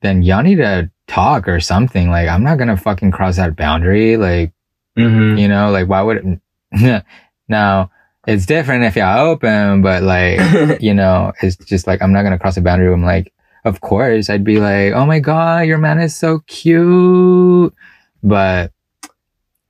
[0.00, 2.10] then y'all need to talk or something.
[2.10, 4.16] Like I'm not gonna fucking cross that boundary.
[4.16, 4.52] Like
[4.96, 5.38] Mm-hmm.
[5.38, 6.40] you know, like why would
[6.72, 7.04] it?
[7.48, 7.90] now
[8.26, 12.32] it's different if you're open, but like, you know, it's just like, I'm not going
[12.32, 12.92] to cross a boundary.
[12.92, 13.32] I'm like,
[13.64, 17.74] of course I'd be like, oh my God, your man is so cute.
[18.22, 18.72] But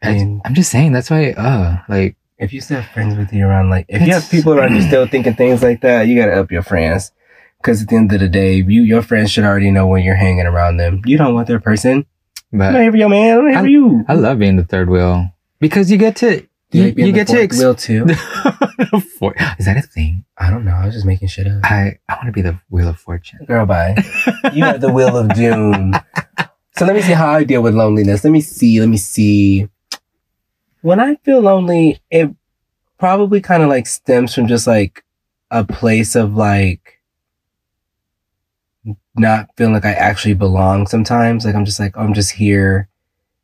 [0.03, 3.33] I mean- I'm just saying that's why, uh, like, if you still have friends with
[3.33, 6.17] you around, like, if you have people around you still thinking things like that, you
[6.19, 7.13] gotta up your friends.
[7.63, 10.17] Cause at the end of the day, you, your friends should already know when you're
[10.17, 11.01] hanging around them.
[11.07, 12.05] You don't want their person.
[12.53, 13.39] I'm not but here for your man.
[13.39, 14.05] I'm not here for you.
[14.09, 15.31] I love being the third wheel
[15.61, 18.07] because you get to, you, you get to, ex- wheel too.
[19.19, 20.25] For- is that a thing?
[20.39, 20.73] I don't know.
[20.73, 21.61] I was just making shit up.
[21.65, 23.45] I, I want to be the wheel of fortune.
[23.47, 23.97] Girl, bye.
[24.53, 25.95] you are the wheel of doom.
[26.77, 28.25] So let me see how I deal with loneliness.
[28.25, 28.81] Let me see.
[28.81, 29.69] Let me see.
[30.81, 32.35] When I feel lonely, it
[32.99, 35.05] probably kind of like stems from just like
[35.51, 37.01] a place of like
[39.15, 41.45] not feeling like I actually belong sometimes.
[41.45, 42.89] Like I'm just like, oh, I'm just here.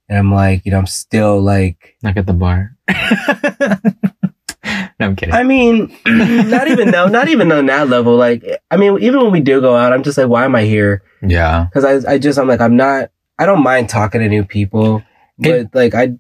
[0.09, 2.77] And I'm like, you know, I'm still like, Like at the bar.
[5.01, 5.35] no, I'm kidding.
[5.35, 8.17] I mean, not even no, not even on that level.
[8.17, 10.65] Like, I mean, even when we do go out, I'm just like, why am I
[10.65, 11.03] here?
[11.23, 11.67] yeah.
[11.73, 15.03] Cause I, I just, I'm like, I'm not, I don't mind talking to new people,
[15.39, 16.13] but It- like, I,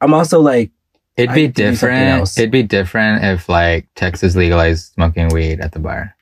[0.00, 0.70] I'm also like,
[1.16, 2.38] It'd be could do something different.
[2.38, 6.16] It'd be different if like Texas legalized smoking weed at the bar.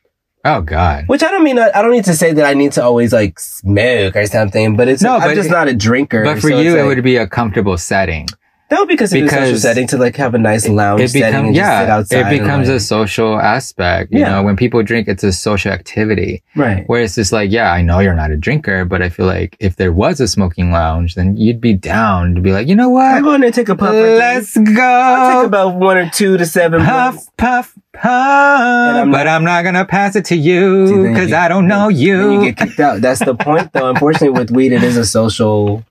[0.45, 1.05] Oh God.
[1.07, 3.39] which I don't mean, I, don't need to say that I need to always like
[3.39, 6.25] smoke or something, but it's, No, I'm just it- not a drinker.
[6.25, 8.27] But for so you, it would be a comfortable setting.
[8.71, 11.09] That would be considered a social because setting to like have a nice lounge It
[11.11, 11.95] setting becomes and just sit yeah.
[11.97, 12.33] outside.
[12.33, 14.13] It becomes a social aspect.
[14.13, 14.31] You Yeah.
[14.31, 16.43] know, when people drink, it's a social activity.
[16.57, 16.85] right.
[16.89, 19.57] Where it's just like, yeah, I know you're not a drinker, but I feel like
[19.61, 22.89] if there was a smoking lounge, then you'd be down to be like, you know
[22.91, 23.05] what?
[23.05, 23.93] I'm going to take a puff.
[23.93, 24.63] Let's go.
[24.63, 26.81] I take about one or two to seven.
[26.85, 27.31] Puff, puffs.
[27.37, 28.97] puff, puff.
[28.97, 32.33] I'm but not- I'm not gonna pass it to you because I don't know you.
[32.45, 33.01] you get kicked out.
[33.01, 33.91] That's the point, though.
[33.91, 35.85] Unfortunately, with weed, it is a social,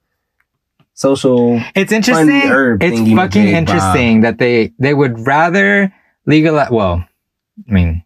[1.00, 1.62] social.
[1.76, 2.41] It's interesting.
[2.82, 5.93] It's fucking interesting that they they would rather
[6.26, 6.70] legalize.
[6.70, 7.06] Well,
[7.68, 8.04] I mean,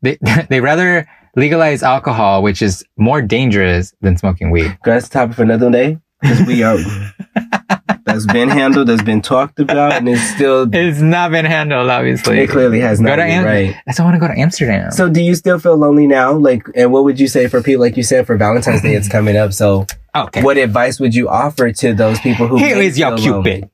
[0.00, 0.18] they
[0.48, 4.76] they rather legalize alcohol, which is more dangerous than smoking weed.
[4.84, 5.98] That's the topic for another day.
[6.22, 6.78] Because we are.
[8.04, 8.88] that's been handled.
[8.88, 10.68] That's been talked about, and it's still.
[10.72, 12.38] It's not been handled, obviously.
[12.40, 13.16] It clearly has Go not.
[13.16, 13.76] to been Am- right.
[13.86, 14.90] That's why I want to go to Amsterdam.
[14.92, 16.32] So, do you still feel lonely now?
[16.32, 17.80] Like, and what would you say for people?
[17.80, 19.52] Like you said, for Valentine's Day, it's coming up.
[19.52, 22.56] So, okay, what advice would you offer to those people who?
[22.56, 23.70] here is your cupid lonely?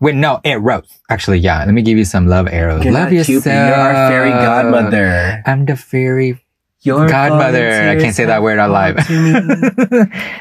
[0.00, 0.88] with no arrows.
[1.08, 1.64] Actually, yeah.
[1.64, 2.84] Let me give you some love arrows.
[2.84, 3.44] You're love yourself.
[3.44, 3.52] Cupid.
[3.52, 5.42] You're our fairy godmother.
[5.46, 6.40] I'm the fairy
[6.82, 7.90] Your godmother.
[7.90, 8.98] I can't say that word out loud.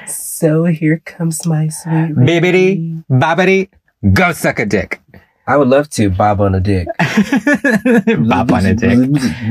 [0.41, 3.69] So here comes my sweet Bibbity, bobbity,
[4.11, 4.99] go suck a dick.
[5.45, 6.87] I would love to bob on a dick.
[6.97, 8.97] bob on a dick.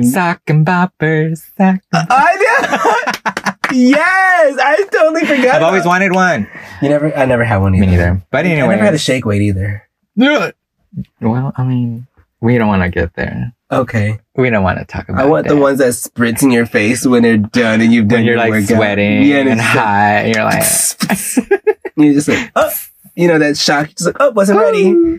[0.02, 1.46] Sock and boppers.
[1.56, 1.80] Sock.
[1.92, 3.72] I know.
[3.72, 5.54] yes, I totally forgot.
[5.54, 6.48] I've always wanted one.
[6.82, 7.16] You never.
[7.16, 7.86] I never had one either.
[7.86, 8.22] Me neither.
[8.32, 9.88] But I never had a shake weight either.
[10.16, 12.08] Well, I mean,
[12.40, 13.52] we don't want to get there.
[13.72, 15.24] Okay, We don't want to talk about it.
[15.24, 18.18] I want the ones that spritz in your face when they're done and you've done
[18.18, 18.76] when you're your like workout.
[18.76, 20.24] sweating Yeah, and like- hot.
[20.24, 20.64] And you're like,
[21.96, 22.72] you're just like, oh,
[23.14, 23.90] you know that shock.
[23.90, 25.18] Just like, oh, wasn't ready, oh.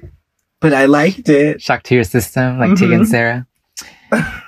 [0.59, 1.61] but I liked it.
[1.61, 3.01] shock to your system, like Tegan mm-hmm.
[3.01, 3.07] and.
[3.07, 3.47] Sara.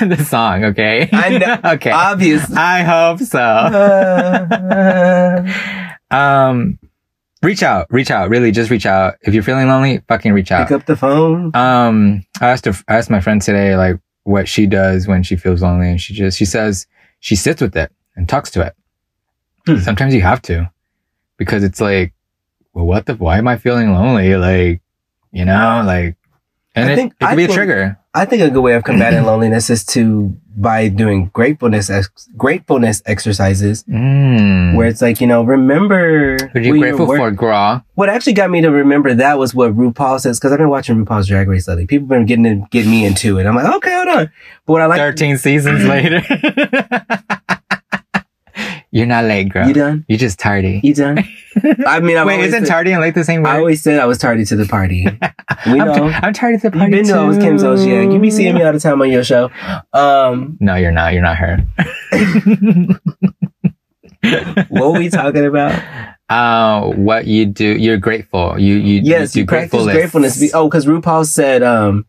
[0.00, 1.08] the song, okay?
[1.12, 1.60] I know.
[1.74, 1.90] okay.
[1.90, 2.56] Obviously.
[2.56, 3.38] I hope so.
[3.40, 4.46] Uh,
[6.10, 6.14] uh.
[6.14, 6.78] um,
[7.42, 9.14] reach out, reach out, really just reach out.
[9.22, 10.68] If you're feeling lonely, fucking reach out.
[10.68, 11.54] Pick up the phone.
[11.54, 15.36] Um, I asked her, I asked my friend today, like what she does when she
[15.36, 15.88] feels lonely.
[15.90, 16.86] And she just, she says
[17.20, 18.74] she sits with it and talks to it.
[19.66, 19.78] Hmm.
[19.78, 20.70] Sometimes you have to
[21.36, 22.12] because it's like,
[22.72, 24.36] well, what the, why am I feeling lonely?
[24.36, 24.80] Like,
[25.32, 26.16] you know, like,
[26.74, 27.98] and I it, think- it could I be a trigger.
[28.12, 33.00] I think a good way of combating loneliness is to by doing gratefulness ex- gratefulness
[33.06, 34.74] exercises Mm.
[34.74, 37.80] where it's like you know remember are you grateful work- for, Graw?
[37.94, 41.04] What actually got me to remember that was what RuPaul says because I've been watching
[41.04, 41.86] RuPaul's Drag Race lately.
[41.86, 43.46] People have been getting in, getting me into it.
[43.46, 44.32] I'm like, okay, hold on.
[44.66, 46.20] But what I like, 13 seasons later.
[48.92, 49.68] You're not late, girl.
[49.68, 50.04] You done?
[50.08, 50.80] You're just tardy.
[50.82, 51.18] You done?
[51.86, 53.50] I mean, I'm wait, isn't said- tardy and late the same word?
[53.50, 55.06] I always said I was tardy to the party.
[55.66, 56.08] We I'm, know.
[56.08, 56.96] t- I'm tardy to the party.
[56.96, 57.64] You've been to I was Kim too.
[57.64, 58.10] Zosia.
[58.12, 59.50] You be seeing me all the time on your show.
[59.92, 61.12] Um, No, you're not.
[61.12, 61.58] You're not her.
[64.68, 65.80] what were we talking about?
[66.28, 67.64] uh, what you do?
[67.76, 68.58] You're grateful.
[68.58, 70.38] You you Yes, you you practice gratefulness.
[70.38, 70.54] gratefulness.
[70.54, 72.06] Oh, because RuPaul said, um,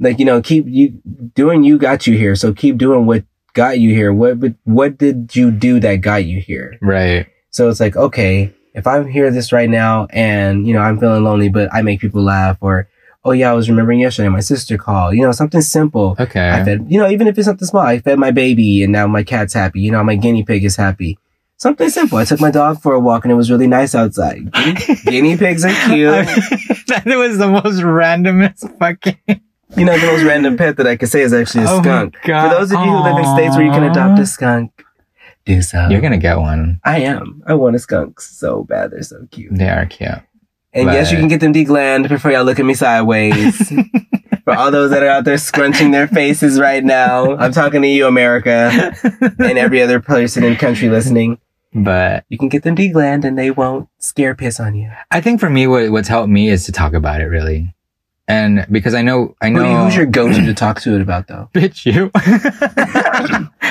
[0.00, 1.00] like you know, keep you
[1.34, 1.62] doing.
[1.62, 3.24] You got you here, so keep doing what
[3.54, 4.12] got you here.
[4.12, 6.78] What what did you do that got you here?
[6.80, 7.26] right.
[7.50, 11.22] So it's like, okay, if I'm here this right now, and you know, I'm feeling
[11.22, 12.88] lonely, but I make people laugh, or
[13.24, 15.14] oh yeah, I was remembering yesterday, my sister called.
[15.14, 16.16] You know, something simple.
[16.18, 16.50] Okay.
[16.50, 19.06] I fed, you know, even if it's something small, I fed my baby and now
[19.06, 19.80] my cat's happy.
[19.80, 21.18] You know, my guinea pig is happy.
[21.56, 22.18] Something simple.
[22.18, 24.50] I took my dog for a walk and it was really nice outside.
[24.50, 26.10] Guinea, guinea pigs are cute.
[26.88, 29.40] that was the most randomest fucking.
[29.76, 31.82] You know, the most random pet that I could say is actually a Oh my
[31.82, 32.16] skunk.
[32.24, 32.48] God.
[32.50, 34.70] For those of you who live in states where you can adopt a skunk,
[35.44, 35.78] do so.
[35.80, 36.78] Uh, You're gonna get one.
[36.84, 37.42] I am.
[37.46, 38.90] I want a skunk so bad.
[38.92, 39.52] They're so cute.
[39.56, 40.10] They are cute.
[40.74, 43.68] And yes, you can get them degland before y'all look at me sideways.
[44.44, 47.88] For all those that are out there scrunching their faces right now, I'm talking to
[47.88, 48.92] you, America,
[49.38, 51.38] and every other person in the country listening.
[51.74, 54.90] but You can get them degland and they won't scare piss on you.
[55.12, 57.72] I think for me, what, what's helped me is to talk about it really,
[58.28, 61.26] and because I know I know you- who's your go-to to talk to it about
[61.28, 61.48] though?
[61.54, 62.10] bitch you.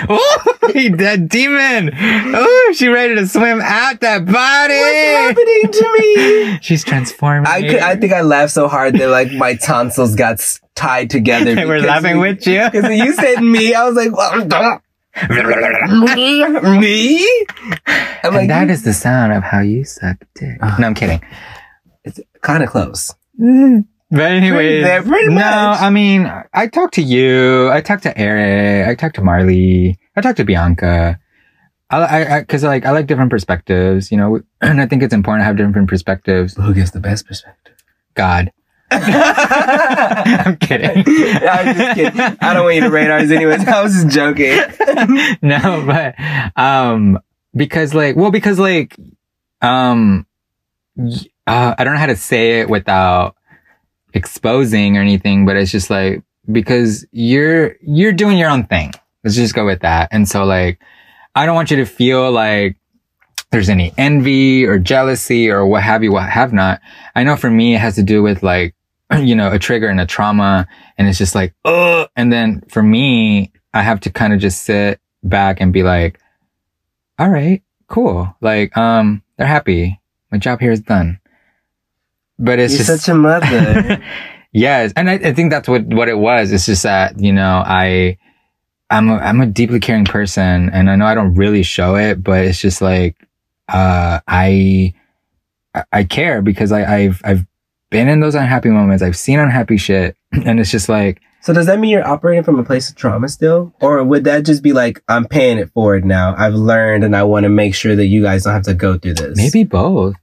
[0.10, 0.52] oh,
[0.98, 1.92] that demon!
[1.94, 4.74] Oh, she ready to swim out that body.
[4.74, 6.60] What's happening to me?
[6.62, 7.48] She's transforming.
[7.48, 11.10] I could, I think I laughed so hard that like my tonsils got s- tied
[11.10, 11.56] together.
[11.56, 12.64] They were laughing you- with you.
[12.72, 14.82] Because you said me, I was like, well,
[16.16, 16.46] me?
[16.80, 17.46] Me?
[18.24, 20.58] I'm like, that is the sound of how you suck dick.
[20.62, 20.78] Ah.
[20.80, 21.22] no, I'm kidding.
[22.04, 23.14] it's kind of close.
[24.12, 25.82] But anyways, there, no, much.
[25.82, 27.72] I mean, I talked to you.
[27.72, 28.90] I talked to Eric.
[28.90, 29.98] I talked to Marley.
[30.18, 31.18] I talked to Bianca.
[31.90, 35.14] I, I, I, cause like, I like different perspectives, you know, and I think it's
[35.14, 36.56] important to have different perspectives.
[36.56, 37.76] Who gives the best perspective?
[38.14, 38.52] God.
[38.92, 41.06] I'm kidding.
[41.08, 42.20] I'm just kidding.
[42.20, 43.66] I don't want you to rate ours anyways.
[43.66, 44.60] I was just joking.
[45.42, 46.16] no, but,
[46.62, 47.18] um,
[47.56, 48.98] because like, well, because like,
[49.62, 50.28] um,
[51.48, 53.38] uh, I don't know how to say it without
[54.14, 58.94] exposing or anything, but it's just like, because you're, you're doing your own thing.
[59.24, 60.10] Let's just go with that.
[60.12, 60.80] And so like,
[61.36, 62.78] I don't want you to feel like
[63.52, 66.82] there's any envy or jealousy or what have you, what have not.
[67.16, 68.76] I know for me, it has to do with like,
[69.20, 70.68] you know, a trigger and a trauma.
[70.98, 74.64] And it's just like, oh, and then for me, I have to kind of just
[74.64, 76.20] sit back and be like,
[77.20, 78.36] all right, cool.
[78.42, 80.00] Like, um, they're happy.
[80.32, 81.20] My job here is done.
[82.42, 84.04] But it's You're just such a mother.
[84.52, 86.52] yes, and I, I think that's what what it was.
[86.52, 88.18] It's just that you know I
[88.90, 92.24] I'm a, I'm a deeply caring person, and I know I don't really show it,
[92.24, 93.16] but it's just like
[93.70, 94.94] uh I
[95.76, 97.46] I- I care because I, I've I've
[97.92, 99.02] been in those unhappy moments.
[99.04, 102.60] I've seen unhappy shit, and it's just like so does that mean you're operating from
[102.60, 103.74] a place of trauma still?
[103.82, 106.36] Or would that just be like, I'm paying it forward now.
[106.38, 109.00] I've learned and I want to make sure that you guys don't have to go
[109.00, 109.38] through this.
[109.38, 110.14] maybe both.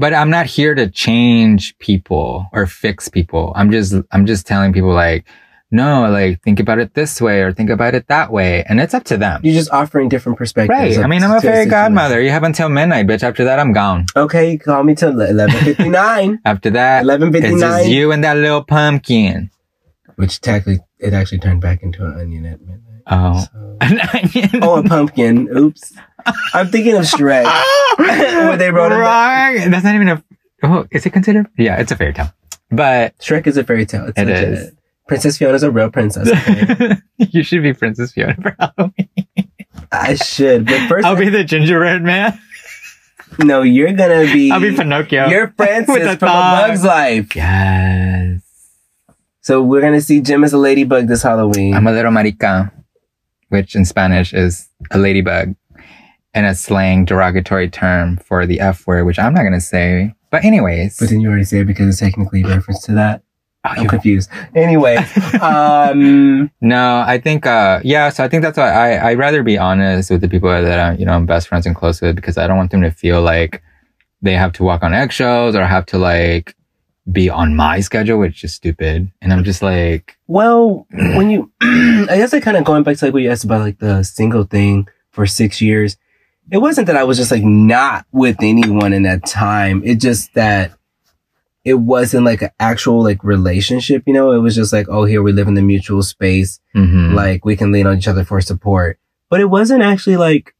[0.00, 3.52] But I'm not here to change people or fix people.
[3.54, 5.26] I'm just I'm just telling people like
[5.70, 8.94] no, like think about it this way or think about it that way, and it's
[8.94, 9.42] up to them.
[9.44, 10.96] You're just offering different perspectives.
[10.96, 11.04] Right.
[11.04, 12.20] I mean, I'm a fairy godmother.
[12.20, 13.22] You have until midnight, bitch.
[13.22, 14.06] After that, I'm gone.
[14.16, 16.38] Okay, call me till 11.59.
[16.44, 17.44] After that, 1159.
[17.44, 17.78] it's 11.59.
[17.78, 19.50] just you and that little pumpkin.
[20.16, 23.02] Which technically, it actually turned back into an onion at midnight.
[23.06, 23.40] Oh.
[23.52, 24.50] So- An onion.
[24.64, 25.48] Oh, a pumpkin.
[25.56, 25.92] Oops.
[26.54, 27.44] I'm thinking of Shrek.
[28.00, 29.70] What they wrote Wrong.
[29.70, 30.24] That's not even a.
[30.62, 31.46] Oh, is it considered?
[31.58, 32.32] Yeah, it's a fairy tale.
[32.70, 34.06] But Shrek is a fairy tale.
[34.06, 34.48] It's It legit.
[34.48, 34.72] is.
[35.08, 36.28] Princess Fiona's a real princess.
[36.48, 36.96] Okay?
[37.18, 39.08] you should be Princess Fiona for Halloween.
[39.92, 40.66] I should.
[40.66, 42.38] But first, I'll be the gingerbread man.
[43.40, 44.50] no, you're gonna be.
[44.50, 45.28] I'll be Pinocchio.
[45.28, 46.32] You're Francis With the from A.
[46.66, 47.34] Bug's Life.
[47.36, 48.40] yes.
[49.42, 51.74] So we're gonna see Jim as a ladybug this Halloween.
[51.74, 52.72] I'm a little marica,
[53.48, 55.54] which in Spanish is a ladybug,
[56.34, 60.14] and a slang derogatory term for the F word, which I'm not going to say.
[60.30, 63.22] But anyways, but then you already say it because it's technically a reference to that.
[63.64, 64.30] Oh, I'm confused.
[64.54, 64.96] Anyway,
[65.42, 69.58] um, no, I think, uh, yeah, so I think that's why I, I'd rather be
[69.58, 72.38] honest with the people that I'm, you know, I'm best friends and close with because
[72.38, 73.62] I don't want them to feel like
[74.22, 76.54] they have to walk on eggshells or have to like
[77.10, 79.10] be on my schedule, which is stupid.
[79.20, 83.06] And I'm just like, well, when you, I guess I kind of going back to
[83.06, 85.96] like what you asked about like the single thing for six years.
[86.50, 89.82] It wasn't that I was just like not with anyone in that time.
[89.84, 90.72] It just that
[91.64, 94.32] it wasn't like an actual like relationship, you know?
[94.32, 96.58] It was just like, oh, here we live in the mutual space.
[96.74, 97.14] mhm.
[97.14, 98.98] Like we can lean on each other for support.
[99.28, 100.54] But it wasn't actually like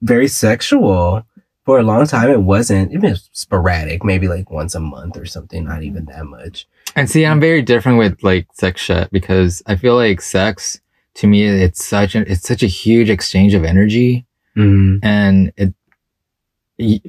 [0.00, 1.24] very sexual.
[1.64, 2.92] For a long time, it wasn't.
[2.92, 6.66] It was sporadic, maybe like once a month or something, not even that much.
[6.96, 10.80] And see, I'm very different with like sex shit because I feel like sex
[11.14, 14.26] to me, it's such an, it's such a huge exchange of energy.
[14.56, 15.00] Mm.
[15.02, 15.74] And it,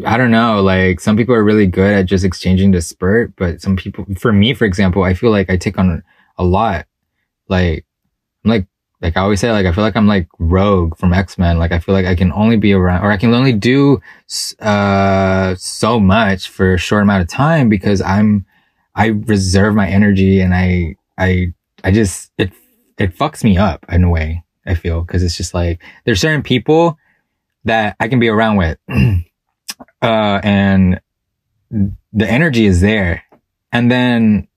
[0.06, 3.62] I don't know, like some people are really good at just exchanging the spurt, but
[3.62, 6.04] some people, for me, for example, I feel like I take on
[6.38, 6.86] a lot.
[7.48, 7.86] Like,
[8.44, 8.68] I'm like,
[9.02, 11.58] like I always say, like, I feel like I'm like Rogue from X-Men.
[11.58, 14.00] Like, I feel like I can only be around, or I can only do,
[14.60, 18.46] uh, so much for a short amount of time because I'm,
[18.96, 22.52] I reserve my energy and I, I, I just, it,
[22.98, 25.04] it fucks me up in a way, I feel.
[25.04, 26.98] Cause it's just like, there's certain people
[27.66, 28.78] that I can be around with.
[28.90, 31.00] uh, and
[31.72, 33.24] the energy is there.
[33.72, 34.48] And then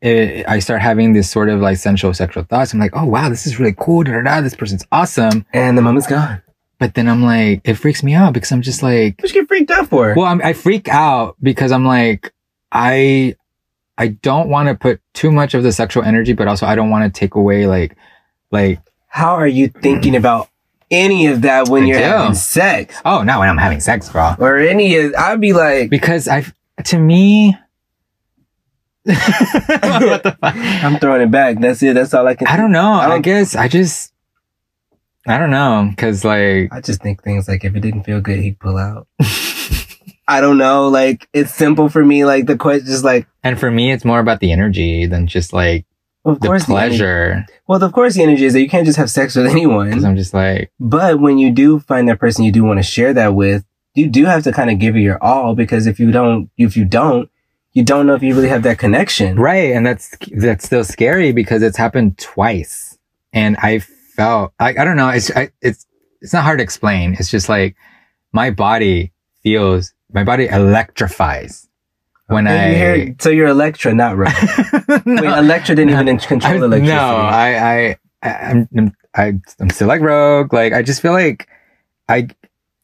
[0.00, 2.72] it, I start having this sort of like sensual sexual thoughts.
[2.72, 4.02] I'm like, oh wow, this is really cool.
[4.02, 5.46] Da, da, da, this person's awesome.
[5.52, 6.42] And the moment's gone.
[6.78, 9.48] But then I'm like, it freaks me out because I'm just like, What you get
[9.48, 10.14] freaked out for?
[10.16, 12.32] well, I'm, I freak out because I'm like,
[12.72, 13.36] I,
[13.96, 16.90] I don't want to put too much of the sexual energy, but also I don't
[16.90, 17.96] want to take away like,
[18.50, 20.48] like, How are you thinking about
[20.92, 22.04] any of that when I you're do.
[22.04, 22.94] having sex?
[23.04, 24.34] oh, not when I'm having sex, bro.
[24.38, 26.44] Or any of, I'd be like, Because I,
[26.84, 27.56] to me,
[29.04, 30.54] what the fuck?
[30.54, 31.58] I'm throwing it back.
[31.60, 31.94] That's it.
[31.94, 32.46] That's all I can.
[32.46, 32.92] I don't know.
[32.92, 34.12] I I, don't- guess I just,
[35.26, 35.90] I don't know.
[35.96, 39.08] Cause like, I just think things like if it didn't feel good, he'd pull out.
[40.28, 40.88] I don't know.
[40.88, 42.24] Like it's simple for me.
[42.24, 45.52] Like the question, is like and for me, it's more about the energy than just
[45.52, 45.84] like
[46.24, 47.46] of the course energy- pleasure.
[47.66, 50.04] well, of course, the energy is that you can't just have sex with anyone.
[50.04, 53.12] I'm just like, But when you do find that person you do want to share
[53.14, 53.64] that with,
[53.94, 56.76] you do have to kind of give it your all because if you don't, if
[56.76, 57.28] you don't,
[57.72, 59.38] you don't know if you really have that connection.
[59.38, 59.72] right.
[59.72, 62.96] And that's, that's still scary because it's happened twice.
[63.32, 65.08] And I felt, I, I don't know.
[65.08, 65.86] It's, I, it's,
[66.20, 67.16] it's not hard to explain.
[67.18, 67.74] It's just like
[68.32, 69.12] my body
[69.42, 71.68] feels, my body electrifies
[72.32, 74.32] when Okay, you I, hear- so you're Elektra, not Rogue.
[75.06, 75.22] No.
[75.22, 76.86] Wait, Elektra didn't even control I- electricity.
[76.96, 80.52] No, I, I, I, I'm, I'm, I, I'm still like Rogue.
[80.52, 81.48] Like, I just feel like
[82.08, 82.28] I,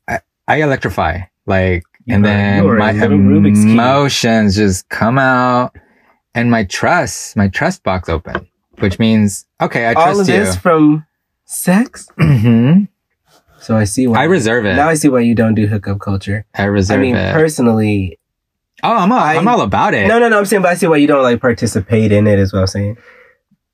[0.09, 1.21] I, I electrify.
[1.47, 3.71] Like, You and are- then you are a my little Rubik's Cube.
[3.73, 5.77] emotions just come out
[6.35, 8.47] and my trust, my trust box open,
[8.79, 10.41] which means, okay, I All trust of you.
[10.45, 11.07] this from
[11.45, 12.09] sex.
[12.19, 12.85] hmm
[13.61, 14.75] So I see why I reserve it.
[14.77, 16.45] Now I see why you don't do hookup culture.
[16.55, 17.33] I reserve I mean, it.
[17.33, 18.19] personally,
[18.83, 20.07] oh, I'm all, I, am all about it.
[20.09, 20.39] no, no, no.
[20.39, 22.39] I'm saying, but I see why you don't like participate in it.
[22.39, 22.97] Is what I'm saying.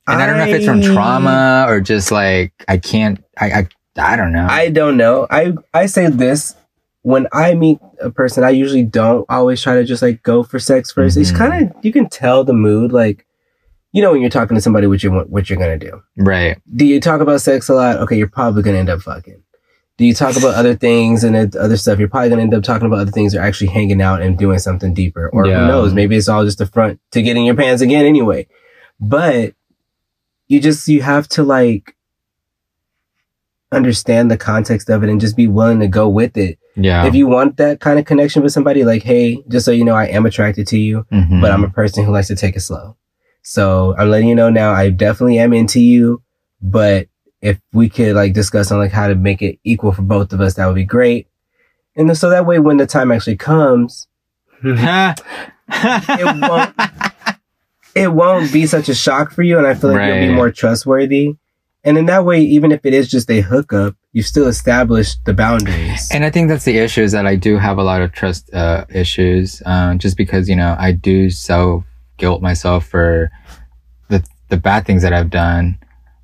[0.07, 3.67] and I don't know if it's from trauma or just like, I can't, I, I,
[3.97, 4.47] I don't know.
[4.49, 5.25] I don't know.
[5.29, 6.55] I I say this
[7.01, 10.57] when I meet a person, I usually don't always try to just like go for
[10.59, 11.37] sex 1st It's Mhm.
[11.37, 13.25] kind of you can tell the mood, like
[13.93, 16.01] you know when you're talking to somebody what you want, what you're gonna do.
[16.17, 16.57] right.
[16.75, 17.97] Do you talk about sex a lot?
[17.97, 19.41] Okay, you're probably gonna end up fucking.
[19.97, 21.99] Do you talk about other things and other stuff?
[21.99, 24.59] You're probably gonna end up talking about other things or actually hanging out and doing
[24.59, 25.29] something deeper.
[25.31, 25.61] Or Yeah.
[25.61, 25.93] who knows?
[25.93, 28.47] Maybe it's all just a front to get in your pants again anyway.
[28.99, 29.53] But
[30.47, 31.95] you just you have to like
[33.71, 36.57] understand the context of it and just be willing to go with it.
[36.75, 37.05] Yeah.
[37.05, 39.95] If you want that kind of connection with somebody, like, hey, just so you know,
[39.95, 41.41] I am attracted to you, Mhm.
[41.41, 42.95] but I'm a person who likes to take it slow.
[43.43, 46.21] So I'm letting you know now, I definitely am into you,
[46.61, 47.07] but
[47.45, 50.41] if we could like discuss on like how to make it equal for both of
[50.41, 51.27] us, that would be great.
[51.95, 54.07] And so that way, when the time actually comes,
[55.69, 56.75] it won't-
[57.95, 59.57] it won't be such a shock for you.
[59.57, 61.35] And I feel like you'll be more trustworthy.
[61.85, 65.33] And in that way, even if it is just a hookup, you've still established the
[65.33, 66.09] boundaries.
[66.11, 68.51] And I think that's the issue is that I do have a lot of trust
[68.53, 71.85] uh, issues, uh, just because you know I do self
[72.17, 73.31] guilt myself for
[74.09, 75.77] the the bad things that I've done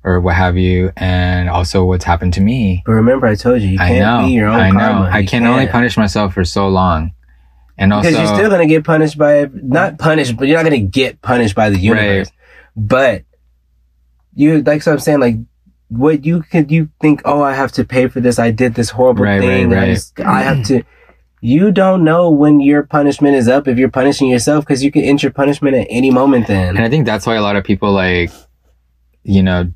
[0.04, 2.82] or what have you, and also what's happened to me.
[2.86, 4.78] But remember, I told you, you I can't know, be your own I know.
[4.78, 5.08] karma.
[5.12, 7.12] I You can only punish myself for so long,
[7.78, 10.78] and also because you're still gonna get punished by not punished, but you're not gonna
[10.80, 12.30] get punished by the universe.
[12.76, 13.24] But
[14.34, 15.36] you like so I'm saying like
[15.88, 18.88] what you could you think oh I have to pay for this I did this
[18.90, 20.82] horrible Right, thing right, I, just- I have to.
[21.44, 25.02] You don't know when your punishment is up if you're punishing yourself because you can
[25.02, 26.46] end your punishment at any moment.
[26.46, 28.30] Then And I think that's why a lot of people like,
[29.24, 29.72] you know,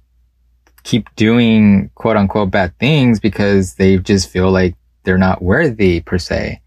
[0.87, 6.17] keep doing quote unquote bad things because they just feel like they're not worthy per
[6.17, 6.63] se.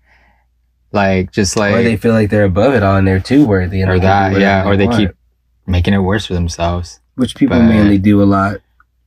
[0.92, 3.82] Like, just like, or they feel like they're above it all and they're too worthy.
[3.82, 5.12] And or they that, yeah, or they want, keep
[5.66, 7.00] making it worse for themselves.
[7.16, 8.58] which people but- mainly do a lot.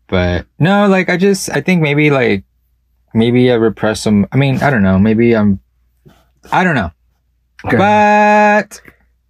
[0.08, 2.44] But no, like, I just, I think maybe like,
[3.14, 5.60] maybe I repress some, I mean, I don't know, maybe I'm,
[6.50, 6.90] I don't know.
[7.64, 7.76] Okay.
[7.76, 8.80] But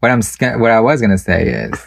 [0.01, 1.87] what I'm sca- what I was gonna say is,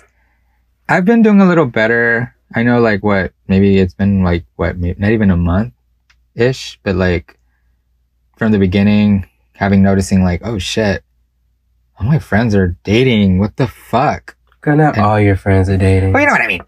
[0.88, 2.34] I've been doing a little better.
[2.56, 5.74] I know, like what maybe it's been like what may- not even a month
[6.36, 7.38] ish, but like
[8.38, 11.03] from the beginning, having noticing like, oh shit,
[11.99, 13.39] all my friends are dating.
[13.39, 14.36] What the fuck?
[14.62, 16.14] Girl, not And- all your friends are dating.
[16.14, 16.62] Well, you know what I mean.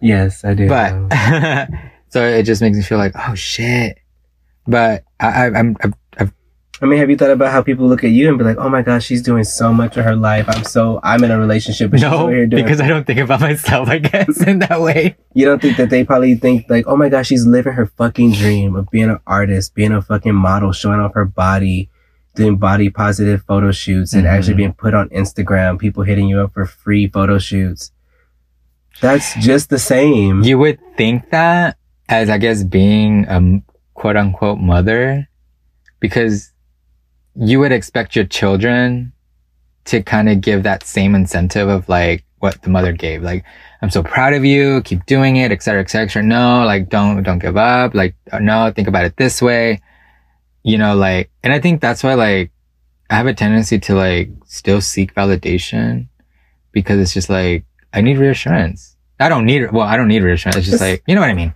[0.00, 0.68] Yes, I do.
[0.68, 1.68] But
[2.08, 3.98] so it just makes me feel like, oh shit.
[4.66, 5.94] But I, I I'm, I've
[6.82, 8.70] I mean, have you thought about how people look at you and be like, "Oh
[8.70, 10.46] my gosh, she's doing so much of her life.
[10.48, 12.88] I'm so I'm in a relationship, but she's no over here doing." No because I
[12.88, 13.88] don't think about myself.
[13.88, 15.16] I guess in that way.
[15.34, 18.32] you don't think that they probably think like, "Oh my gosh, she's living her fucking
[18.32, 21.90] dream of being an artist, being a fucking model, showing off her body,
[22.34, 24.30] doing body positive photo shoots, and Mhm.
[24.30, 25.78] actually being put on Instagram.
[25.78, 27.92] People hitting you up for free photo shoots.
[29.02, 30.42] That's just the same.
[30.42, 31.76] You would think that
[32.08, 33.60] as I guess being a
[33.94, 35.28] quote unquote mother,
[36.00, 36.52] because
[37.36, 39.12] you would expect your children
[39.86, 43.22] to kind of give that same incentive of like what the mother gave.
[43.22, 43.44] Like,
[43.82, 44.82] I'm so proud of you.
[44.82, 46.22] Keep doing it, et cetera, et cetera.
[46.22, 47.94] No, like don't, don't give up.
[47.94, 49.80] Like, uh, no, think about it this way.
[50.62, 52.50] You know, like, and I think that's why like
[53.08, 56.08] I have a tendency to like still seek validation
[56.72, 58.96] because it's just like, I need reassurance.
[59.18, 60.56] I don't need, well, I don't need reassurance.
[60.56, 61.54] It's just like, you know what I mean?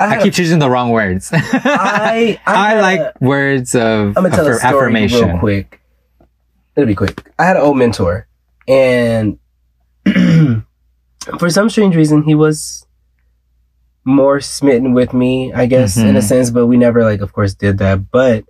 [0.00, 1.30] I, have- keep choosing the wrong words.
[1.34, 5.28] I, I, I a- like words of I'm gonna tell a story affirmation.
[5.28, 5.80] real quick.
[6.76, 7.22] It'll be quick.
[7.38, 8.26] I had an old mentor,
[8.68, 9.38] and
[11.38, 12.86] for some strange reason, he was
[14.04, 16.22] more smitten with me, I guess, in a Mhm.
[16.22, 16.50] sense.
[16.50, 18.10] But we never, like, of course, did that.
[18.10, 18.44] But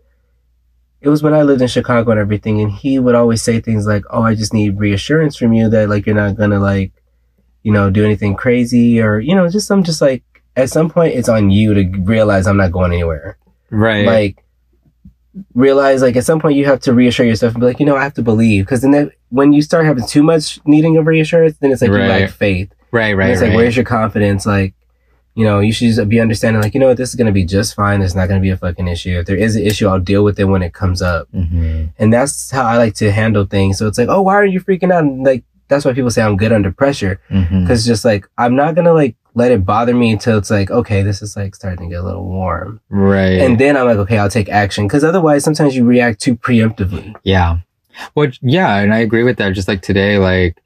[1.00, 3.86] it was when I lived in Chicago and everything, and he would always say things
[3.86, 6.92] like, "Oh, I just need reassurance from you that like you're not gonna like,
[7.62, 10.22] you know, do anything crazy, or you know, just some just like."
[10.56, 13.38] At some point, it's on you to realize I'm not going anywhere.
[13.70, 14.04] Right.
[14.04, 14.44] like
[15.54, 17.96] realize like at some point you have to reassure yourself and be like you know
[17.96, 18.64] i have to believe.
[18.64, 21.90] Because then that, when you start having too much needing of reassurance then it's like
[21.90, 22.08] you Right.
[22.22, 22.72] lack faith.
[22.90, 23.48] Right, And right, it's right.
[23.50, 24.44] like where's your confidence?
[24.46, 24.74] Like
[25.36, 27.32] you know you should just be understanding like you know what this is going to
[27.32, 28.02] be just fine.
[28.02, 29.20] It's not going to be a fucking issue.
[29.20, 31.28] If there is an issue i'll deal with it when it comes up.
[31.30, 33.78] Hmm and that's how i like to handle things.
[33.78, 35.04] So it's like oh why are you freaking out?
[35.04, 37.20] And like that's why people say i'm good under pressure.
[37.28, 41.02] Because just like i'm not gonna like let it bother me until it's like okay
[41.02, 43.40] this is like starting to get a little warm Right.
[43.40, 44.86] and then I'm like, okay, I'll take action.
[44.86, 47.14] Because otherwise, sometimes you react too preemptively.
[47.22, 47.58] yeah.
[48.14, 49.52] Well, yeah, and I agree with that.
[49.52, 50.56] Just like today, like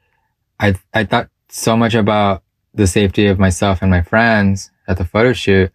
[0.60, 2.42] I, I thought so much about
[2.74, 5.72] the safety of myself and my friends at the photo shoot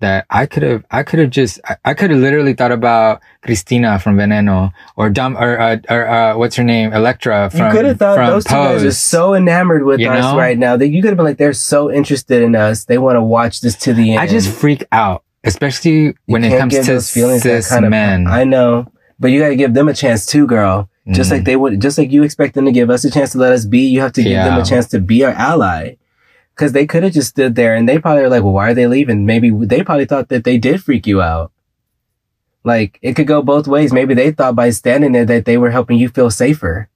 [0.00, 3.20] that I could have, I could have just, I, I could have literally thought about
[3.42, 6.92] Cristina from Veneno or Dom, or, uh, or, uh, what's her name?
[6.92, 10.22] Elektra from, you could have thought those two guys are so enamored with You us
[10.22, 10.38] know?
[10.38, 12.84] right now that you could have been like, they're so interested in us.
[12.84, 14.20] They want to watch this to the end.
[14.20, 17.90] I just freak out, especially when it comes to those feelings that cis kind of-
[17.90, 18.26] men.
[18.28, 20.88] I know, but you got to give them a chance too, girl.
[21.10, 21.34] Just Mm.
[21.36, 23.52] like they would, just like you expect them to give us a chance to let
[23.52, 25.94] us be, you have to give them a chance to be our ally.
[26.58, 28.74] Cause they could have just stood there and they probably were like, well, why are
[28.74, 29.24] they leaving?
[29.24, 31.52] Maybe they probably thought that they did freak you out.
[32.64, 33.92] Like it could go both ways.
[33.92, 36.88] Maybe they thought by standing there that they were helping you feel safer.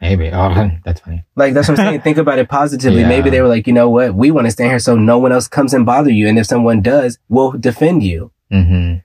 [0.00, 0.30] Maybe.
[0.30, 1.24] Oh, that's funny.
[1.34, 2.00] Like that's what I'm saying.
[2.02, 3.00] Think about it positively.
[3.00, 3.08] Yeah.
[3.08, 4.14] Maybe they were like, you know what?
[4.14, 6.28] We want to stand here so no one else comes and bother you.
[6.28, 8.30] And if someone does, we'll defend you.
[8.50, 8.96] hmm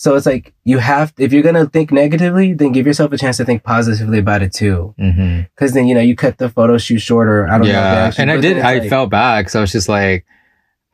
[0.00, 3.36] So it's like you have, if you're gonna think negatively, then give yourself a chance
[3.36, 4.94] to think positively about it too.
[4.98, 5.42] Mm-hmm.
[5.54, 7.46] Because then you know you cut the photo shoot shorter.
[7.46, 7.72] I don't know.
[7.74, 10.24] yeah actually- and i did i like- felt bad because i was just like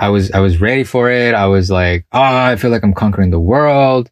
[0.00, 2.92] i was i was ready for it i was like oh i feel like i'm
[2.94, 4.10] conquering the world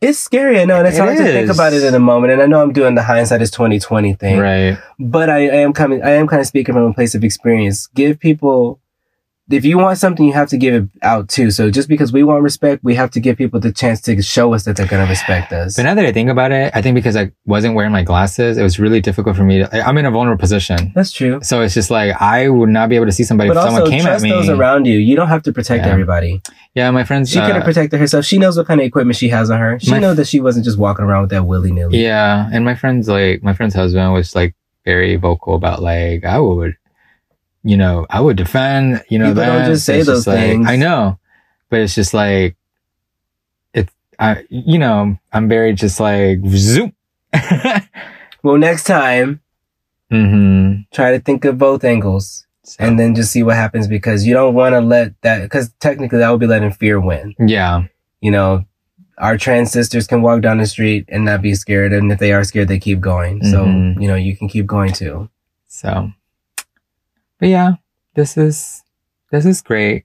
[0.00, 2.32] It's scary, I know, and it's It hard to think about it in a moment.
[2.32, 5.72] And I know I'm doing the hindsight is 2020 thing, right but I, I am
[5.72, 6.02] coming.
[6.02, 7.86] I am kind of speaking from a place of experience.
[7.94, 8.78] Give people,
[9.48, 11.50] if you want something, you have to give it out too.
[11.52, 14.54] So just because we want respect, we have to give people the chance to show
[14.54, 15.76] us that they're going to respect us.
[15.76, 18.56] but now that i think about it i think because i wasn't wearing my glasses
[18.58, 21.38] it was really difficult for me to i'm in a vulnerable position That's true.
[21.42, 23.80] so it's just like i would not be able to see somebody But if someone
[23.82, 24.98] also came at trust me those around you.
[24.98, 25.92] You don't have to protect Yeah.
[25.92, 26.42] everybody.
[26.74, 28.24] yeah my friends She could uh, have protected herself.
[28.24, 29.78] She knows what kind of equipment she has on her.
[29.78, 32.02] She knows that she wasn't just walking around with that willy nilly.
[32.02, 36.38] yeah and my friends like my friend's husband was like very vocal about like i
[36.38, 36.74] would
[37.66, 40.66] you know i would defend you know People don't just say it's those like- things.
[40.68, 41.18] i know
[41.70, 42.56] but it's just like
[43.74, 46.92] it's i you know i'm very just like zoom
[48.42, 49.40] Well, next time,
[50.12, 50.82] mm-hmm.
[50.94, 52.46] try to think of both angles
[52.78, 56.18] and then just see what happens because you don't want to let that, because technically
[56.18, 57.34] that would be letting fear win.
[57.40, 57.84] yeah
[58.20, 58.64] You know,
[59.18, 61.92] our trans sisters can walk down the street and not be scared.
[61.92, 63.42] And if they are scared, they keep going.
[63.42, 64.00] So, Mhm.
[64.00, 65.28] you know, you can keep going too.
[65.66, 66.10] so
[67.38, 67.72] but yeah
[68.14, 68.82] this is
[69.30, 70.04] this is great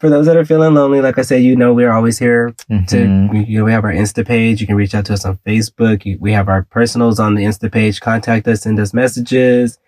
[0.00, 2.96] For those that are feeling lonely, like I said, you know, we're always here to
[2.96, 3.30] Mhm.
[3.32, 4.58] we, you know, we have our Insta page.
[4.60, 6.06] You can reach out to us on Facebook.
[6.06, 8.00] You- We have our personals on the Insta page.
[8.00, 9.78] Contact us, send us messages.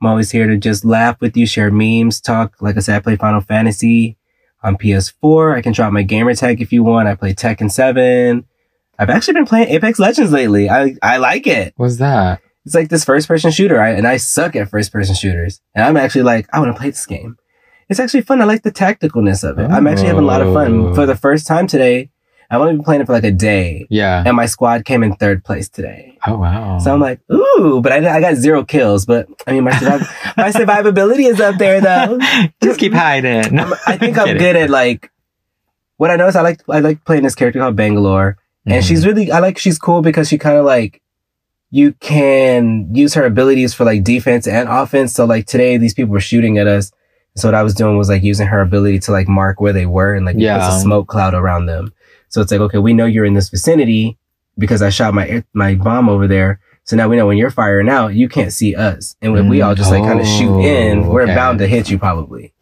[0.00, 2.54] I'm always here to just laugh with you, share memes, talk.
[2.60, 4.16] Like I said, I play Final Fantasy
[4.62, 5.56] on PS4.
[5.56, 7.08] I can drop my gamer tag if you want.
[7.08, 8.44] I play Tekken 7.
[8.96, 10.70] I've actually been playing Apex Legends lately.
[10.70, 11.74] I I like it.
[11.76, 12.40] What's that?
[12.68, 15.58] It's like this first person shooter, I, and I suck at first person shooters.
[15.74, 17.38] And I'm actually like, I want to play this game.
[17.88, 18.42] It's actually fun.
[18.42, 19.70] I like the tacticalness of it.
[19.70, 20.52] I'm actually having a lot of Oh.
[20.54, 20.94] fun.
[20.94, 22.10] For the first time today,
[22.50, 24.22] I've only been playing it for like a day, Yeah.
[24.26, 26.18] and my squad came in third place today.
[26.26, 26.78] Oh wow.
[26.78, 29.06] So I'm like, ooh, but I, I got zero kills.
[29.06, 32.18] But I mean, my surviv- my survivability is up there though.
[32.62, 33.58] just keep hiding.
[33.58, 35.10] I'm- I think I'm good at like
[35.96, 36.36] what I noticed.
[36.36, 38.86] I like I like playing this character called Bangalore, and Mhm.
[38.86, 41.00] she's really I like she's cool because she kind of like
[41.70, 45.12] you can use her abilities for like defense and offense.
[45.14, 46.92] So like today, these people were shooting at us.
[47.36, 49.86] So what I was doing was like using her ability to like mark where they
[49.86, 50.56] were and like yeah.
[50.56, 50.76] Yeah.
[50.76, 51.92] a smoke cloud around them.
[52.28, 54.18] So it's like okay, we know you're in this vicinity
[54.56, 56.60] because I shot my my bomb over there.
[56.84, 59.14] So now we know when you're firing out, you can't see us.
[59.20, 61.34] And when we Mm, all just like kind of shoot in, oh, we're okay.
[61.34, 62.54] bound to hit you probably.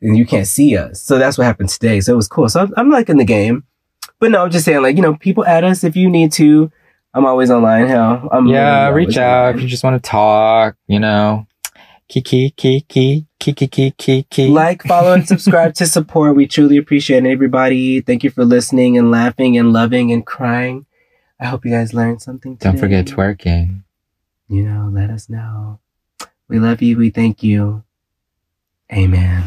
[0.00, 1.02] And you can't see us.
[1.02, 2.00] So that's what happened today.
[2.00, 2.48] So it was cool.
[2.48, 3.64] So I'm, I'm liking the game.
[4.18, 6.72] But no, I'm just saying like, you know, people add us if you need to.
[7.16, 7.86] I'm always online.
[7.86, 10.76] Hell, I'm yeah, reach out if you just want to talk.
[10.86, 11.46] You know,
[12.10, 14.48] kiki kiki kiki kiki kiki.
[14.48, 16.36] Like, follow, and subscribe to support.
[16.36, 18.02] We truly appreciate it, everybody.
[18.02, 20.84] Thank you for listening and laughing and loving and crying.
[21.40, 22.72] I hope you guys learned something today.
[22.72, 23.84] Don't forget twerking.
[24.48, 25.80] You know, let us know.
[26.48, 26.98] We love you.
[26.98, 27.82] We thank you.
[28.92, 29.42] Amen.